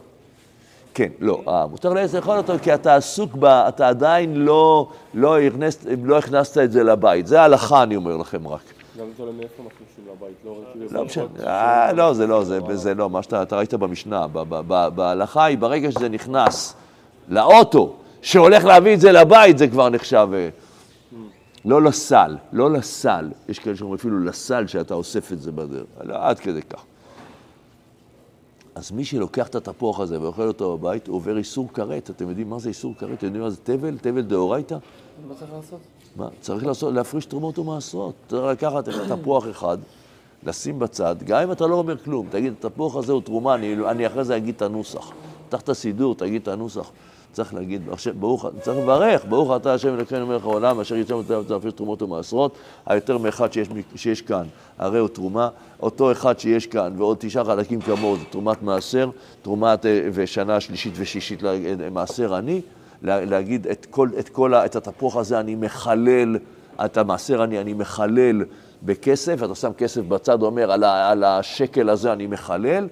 כן, 0.93 1.09
לא, 1.19 1.41
אה, 1.47 1.67
מותר 1.67 1.93
לעץ 1.93 2.15
לאכול 2.15 2.37
אותו 2.37 2.53
כי 2.61 2.73
אתה 2.73 2.95
עסוק 2.95 3.31
ב... 3.39 3.45
אתה 3.45 3.87
עדיין 3.87 4.35
לא, 4.35 4.87
לא, 5.13 5.41
הכנסת, 5.41 5.85
לא 6.03 6.17
הכנסת 6.17 6.57
את 6.57 6.71
זה 6.71 6.83
לבית. 6.83 7.27
זה 7.27 7.41
ההלכה, 7.41 7.83
אני 7.83 7.95
אומר 7.95 8.17
לכם 8.17 8.47
רק. 8.47 8.61
גם 8.99 9.05
זה 9.17 9.23
עולה 9.23 9.31
מאיפה 9.31 9.63
לא 10.45 10.57
ראיתי 10.77 10.93
לא 10.93 11.05
משנה, 11.05 11.25
אה, 11.45 11.93
לא, 11.93 12.13
זה 12.13 12.27
לא, 12.27 12.43
זה, 12.43 12.59
זה 12.73 12.93
לא, 12.93 13.09
מה 13.09 13.23
שאתה 13.23 13.41
אתה 13.41 13.57
ראית 13.57 13.73
במשנה, 13.73 14.27
בהלכה 14.95 15.45
היא 15.45 15.57
ברגע 15.57 15.91
שזה 15.91 16.09
נכנס 16.09 16.75
לאוטו, 17.29 17.95
שהולך 18.21 18.65
להביא 18.65 18.93
את 18.93 18.99
זה 18.99 19.11
לבית, 19.11 19.57
זה 19.57 19.67
כבר 19.67 19.89
נחשב, 19.89 20.29
אה, 20.33 20.49
לא 21.65 21.81
לסל, 21.81 22.37
לא 22.53 22.71
לסל, 22.71 23.31
יש 23.49 23.59
כאלה 23.59 23.75
שאומרים 23.75 23.99
אפילו 23.99 24.19
לסל 24.19 24.67
שאתה 24.67 24.93
אוסף 24.93 25.31
את 25.31 25.41
זה 25.41 25.51
בדרך, 25.51 25.85
לא, 26.03 26.15
עד 26.19 26.39
כדי 26.39 26.61
כך. 26.61 26.83
אז 28.75 28.91
מי 28.91 29.05
שלוקח 29.05 29.47
את 29.47 29.55
התפוח 29.55 29.99
הזה 29.99 30.21
ואוכל 30.21 30.47
אותו 30.47 30.77
בבית, 30.77 31.07
הוא 31.07 31.15
עובר 31.15 31.37
איסור 31.37 31.69
כרת. 31.73 32.09
אתם 32.09 32.29
יודעים 32.29 32.49
מה 32.49 32.59
זה 32.59 32.69
איסור 32.69 32.93
כרת? 32.99 33.13
אתם 33.13 33.25
יודעים 33.25 33.43
מה 33.43 33.49
זה 33.49 33.57
תבל? 33.63 33.97
תבל 33.97 34.21
דאורייתא? 34.21 34.77
מה 35.27 35.35
צריך 35.35 35.51
לעשות? 35.53 35.79
מה? 36.15 36.27
צריך 36.41 36.65
לעשות, 36.65 36.93
להפריש 36.93 37.25
תרומות 37.25 37.59
ומעשרות. 37.59 38.13
צריך 38.27 38.43
לקחת 38.43 38.89
את 38.89 38.93
תפוח 39.09 39.49
אחד, 39.49 39.77
לשים 40.43 40.79
בצד, 40.79 41.15
גם 41.25 41.41
אם 41.41 41.51
אתה 41.51 41.67
לא 41.67 41.75
אומר 41.75 41.97
כלום, 41.97 42.27
תגיד, 42.29 42.53
התפוח 42.59 42.95
הזה 42.95 43.13
הוא 43.13 43.21
תרומה, 43.21 43.55
אני, 43.55 43.75
אני 43.89 44.07
אחרי 44.07 44.23
זה 44.23 44.37
אגיד 44.37 44.55
את 44.55 44.61
הנוסח. 44.61 45.11
פתח 45.49 45.61
את 45.61 45.69
הסידור, 45.69 46.15
תגיד 46.15 46.41
את 46.41 46.47
הנוסח. 46.47 46.91
צריך 47.33 47.53
להגיד, 47.53 47.81
ברוך, 48.19 48.45
צריך 48.61 48.77
לברך, 48.77 49.25
ברוך 49.29 49.55
אתה 49.55 49.73
השם 49.73 49.93
אלוקינו 49.93 50.27
מלך 50.27 50.43
העולם, 50.43 50.79
אשר 50.79 50.95
יצא 50.95 51.13
ותלך 51.13 51.51
להפריש 51.51 51.73
תרומות 51.73 52.01
ומעשרות, 52.01 52.55
היותר 52.85 53.17
מאחד 53.17 53.53
שיש, 53.53 53.67
שיש 53.95 54.21
כאן, 54.21 54.43
הרי 54.77 54.99
הוא 54.99 55.07
תרומה, 55.07 55.49
אותו 55.81 56.11
אחד 56.11 56.39
שיש 56.39 56.67
כאן 56.67 56.93
ועוד 56.97 57.17
תשעה 57.19 57.45
חלקים 57.45 57.81
כמוהו, 57.81 58.17
זה 58.17 58.23
תרומת 58.29 58.63
מעשר, 58.63 59.09
תרומת 59.41 59.85
אה, 59.85 60.07
ושנה 60.13 60.59
שלישית 60.59 60.93
ושישית 60.97 61.43
לה- 61.43 61.51
מעשר 61.91 62.35
עני, 62.35 62.61
לה- 63.01 63.25
להגיד 63.25 63.67
את 63.67 63.87
כל, 63.89 64.09
את 64.19 64.29
כל 64.29 64.53
את 64.55 64.75
התפוח 64.75 65.15
הזה 65.17 65.39
אני 65.39 65.55
מחלל, 65.55 66.37
את 66.85 66.97
המעשר 66.97 67.43
אני, 67.43 67.59
אני 67.59 67.73
מחלל 67.73 68.43
בכסף, 68.83 69.43
אתה 69.43 69.55
שם 69.55 69.73
כסף 69.77 70.01
בצד, 70.01 70.41
אומר 70.41 70.71
על, 70.71 70.83
על 70.83 71.23
השקל 71.23 71.89
הזה 71.89 72.13
אני 72.13 72.27
מחלל, 72.27 72.87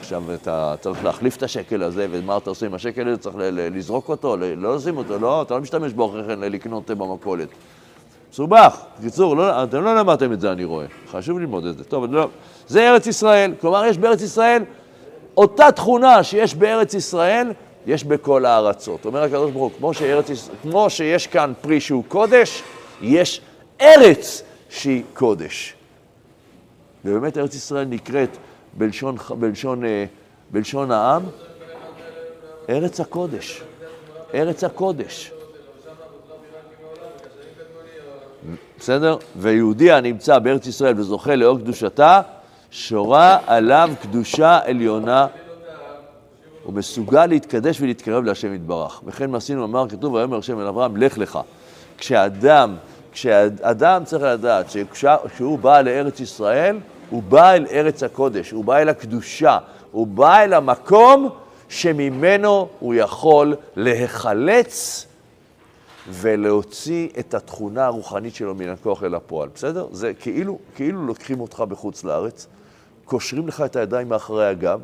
עכשיו 0.00 0.22
אתה 0.34 0.74
צריך 0.80 1.04
להחליף 1.04 1.36
את 1.36 1.42
השקל 1.42 1.82
הזה, 1.82 2.06
ומה 2.10 2.36
אתה 2.36 2.50
עושה 2.50 2.66
עם 2.66 2.74
השקל 2.74 3.08
הזה? 3.08 3.16
צריך 3.16 3.36
לזרוק 3.50 4.08
אותו, 4.08 4.36
לא 4.36 4.76
לשים 4.76 4.96
אותו, 4.96 5.18
לא, 5.18 5.42
אתה 5.42 5.54
לא 5.54 5.60
משתמש 5.60 5.92
בו 5.92 6.10
אחרי 6.10 6.24
כן 6.26 6.40
לקנות 6.40 6.90
במכולת. 6.90 7.48
מסובך. 8.34 8.80
בקיצור, 8.98 9.36
לא, 9.36 9.64
אתם 9.64 9.84
לא 9.84 9.96
למדתם 9.96 10.32
את 10.32 10.40
זה, 10.40 10.52
אני 10.52 10.64
רואה. 10.64 10.86
חשוב 11.10 11.38
ללמוד 11.38 11.66
את 11.66 11.78
זה. 11.78 11.84
טוב, 11.84 12.12
לא. 12.12 12.28
זה 12.68 12.90
ארץ 12.90 13.06
ישראל. 13.06 13.52
כלומר, 13.60 13.84
יש 13.86 13.98
בארץ 13.98 14.22
ישראל 14.22 14.62
אותה 15.36 15.72
תכונה 15.72 16.22
שיש 16.22 16.54
בארץ 16.54 16.94
ישראל, 16.94 17.52
יש 17.86 18.04
בכל 18.04 18.44
הארצות. 18.44 19.04
אומר 19.04 19.22
הקדוש 19.22 19.50
ברוך 19.50 19.72
הוא, 19.72 19.78
כמו, 19.78 19.92
כמו 20.62 20.90
שיש 20.90 21.26
כאן 21.26 21.52
פרי 21.60 21.80
שהוא 21.80 22.04
קודש, 22.08 22.62
יש 23.04 23.40
ארץ 23.80 24.42
שהיא 24.68 25.02
קודש. 25.14 25.74
ובאמת 27.04 27.38
ארץ 27.38 27.54
ישראל 27.54 27.84
נקראת 27.84 28.36
בלשון, 28.72 29.16
בלשון, 29.38 29.84
אה, 29.84 30.04
בלשון 30.50 30.90
העם, 30.90 31.22
ארץ 32.68 33.00
הקודש. 33.00 33.62
ארץ 34.34 34.64
הקודש. 34.64 35.32
בסדר? 38.78 39.16
ויהודי 39.36 39.92
הנמצא 39.92 40.38
בארץ 40.38 40.66
ישראל 40.66 41.00
וזוכה 41.00 41.36
לאור 41.36 41.58
קדושתה, 41.58 42.20
שורה 42.70 43.38
עליו 43.46 43.90
קדושה 44.02 44.58
עליונה. 44.64 45.26
הוא 46.64 46.74
מסוגל 46.74 47.26
להתקדש 47.26 47.80
ולהתקרב 47.80 48.24
להשם 48.24 48.54
יתברך. 48.54 49.00
וכן 49.06 49.30
מעשינו 49.30 49.64
אמר, 49.64 49.88
כתוב 49.88 50.14
ויאמר 50.14 50.38
השם 50.38 50.60
אל 50.60 50.66
אברהם, 50.66 50.96
לך 50.96 51.18
לך. 51.18 51.38
כשאדם, 51.98 52.76
כשאדם 53.14 54.04
צריך 54.04 54.22
לדעת 54.22 54.66
שכשהוא 54.70 55.58
בא 55.58 55.80
לארץ 55.80 56.20
ישראל, 56.20 56.78
הוא 57.10 57.22
בא 57.22 57.52
אל 57.52 57.66
ארץ 57.70 58.02
הקודש, 58.02 58.50
הוא 58.50 58.64
בא 58.64 58.78
אל 58.78 58.88
הקדושה, 58.88 59.58
הוא 59.92 60.06
בא 60.06 60.38
אל 60.38 60.52
המקום 60.52 61.28
שממנו 61.68 62.68
הוא 62.80 62.94
יכול 62.94 63.54
להיחלץ 63.76 65.06
ולהוציא 66.08 67.08
את 67.18 67.34
התכונה 67.34 67.84
הרוחנית 67.84 68.34
שלו 68.34 68.54
מן 68.54 68.68
הכוח 68.68 69.04
אל 69.04 69.14
הפועל, 69.14 69.48
בסדר? 69.54 69.86
זה 69.92 70.14
כאילו, 70.14 70.58
כאילו 70.74 71.06
לוקחים 71.06 71.40
אותך 71.40 71.60
בחוץ 71.60 72.04
לארץ, 72.04 72.46
קושרים 73.04 73.48
לך 73.48 73.60
את 73.60 73.76
הידיים 73.76 74.08
מאחורי 74.08 74.46
הגב, 74.46 74.80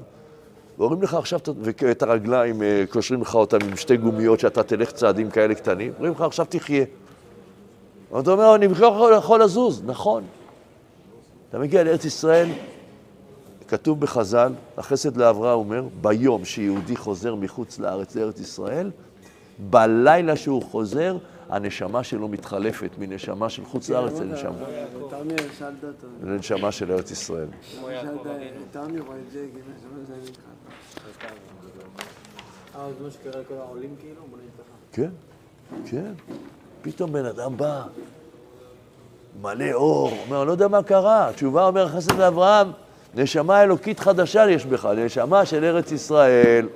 ואומרים 0.78 1.02
לך 1.02 1.14
עכשיו, 1.14 1.40
ואת 1.62 2.02
הרגליים, 2.02 2.62
אה, 2.62 2.84
קושרים 2.90 3.22
לך 3.22 3.34
אותם 3.34 3.58
עם 3.68 3.76
שתי 3.76 3.96
גומיות 3.96 4.40
שאתה 4.40 4.62
תלך 4.62 4.92
צעדים 4.92 5.30
כאלה 5.30 5.54
קטנים, 5.54 5.92
אומרים 5.96 6.12
לך 6.12 6.20
עכשיו 6.20 6.46
תחיה. 6.48 6.84
ואתה 8.12 8.30
אומר, 8.30 8.54
אני 8.54 8.68
בכלל 8.68 8.88
לא 8.88 9.14
יכול 9.14 9.42
לזוז, 9.42 9.82
נכון. 9.86 10.24
אתה 11.48 11.58
מגיע 11.58 11.84
לארץ 11.84 12.04
ישראל, 12.04 12.48
כתוב 13.68 14.00
בחז"ל, 14.00 14.52
החסד 14.76 15.16
לאברהם 15.16 15.58
אומר, 15.58 15.82
ביום 16.00 16.44
שיהודי 16.44 16.96
חוזר 16.96 17.34
מחוץ 17.34 17.78
לארץ 17.78 18.16
לארץ 18.16 18.40
ישראל, 18.40 18.90
בלילה 19.70 20.36
שהוא 20.36 20.62
חוזר, 20.62 21.16
הנשמה 21.48 22.04
שלו 22.04 22.28
מתחלפת 22.28 22.90
מנשמה 22.98 23.48
של 23.48 23.64
חוץ 23.64 23.88
לארץ 23.90 24.20
לנשמה. 24.20 24.52
לנשמה 26.22 26.72
של 26.72 26.92
ארץ 26.92 27.10
ישראל. 27.10 27.48
אה, 27.88 28.02
כאילו? 34.00 34.22
כן, 34.92 35.10
כן. 35.86 36.12
פתאום 36.82 37.12
בן 37.12 37.24
אדם 37.24 37.56
בא, 37.56 37.82
מלא 39.42 39.72
אור, 39.72 40.12
אומר, 40.26 40.44
לא 40.44 40.52
יודע 40.52 40.68
מה 40.68 40.82
קרה. 40.82 41.28
התשובה 41.28 41.66
אומר 41.66 41.88
חסד 41.88 42.18
לאברהם, 42.18 42.70
נשמה 43.14 43.62
אלוקית 43.62 44.00
חדשה 44.00 44.50
יש 44.50 44.66
בך, 44.66 44.88
נשמה 44.96 45.46
של 45.46 45.64
ארץ 45.64 45.92
ישראל. 45.92 46.66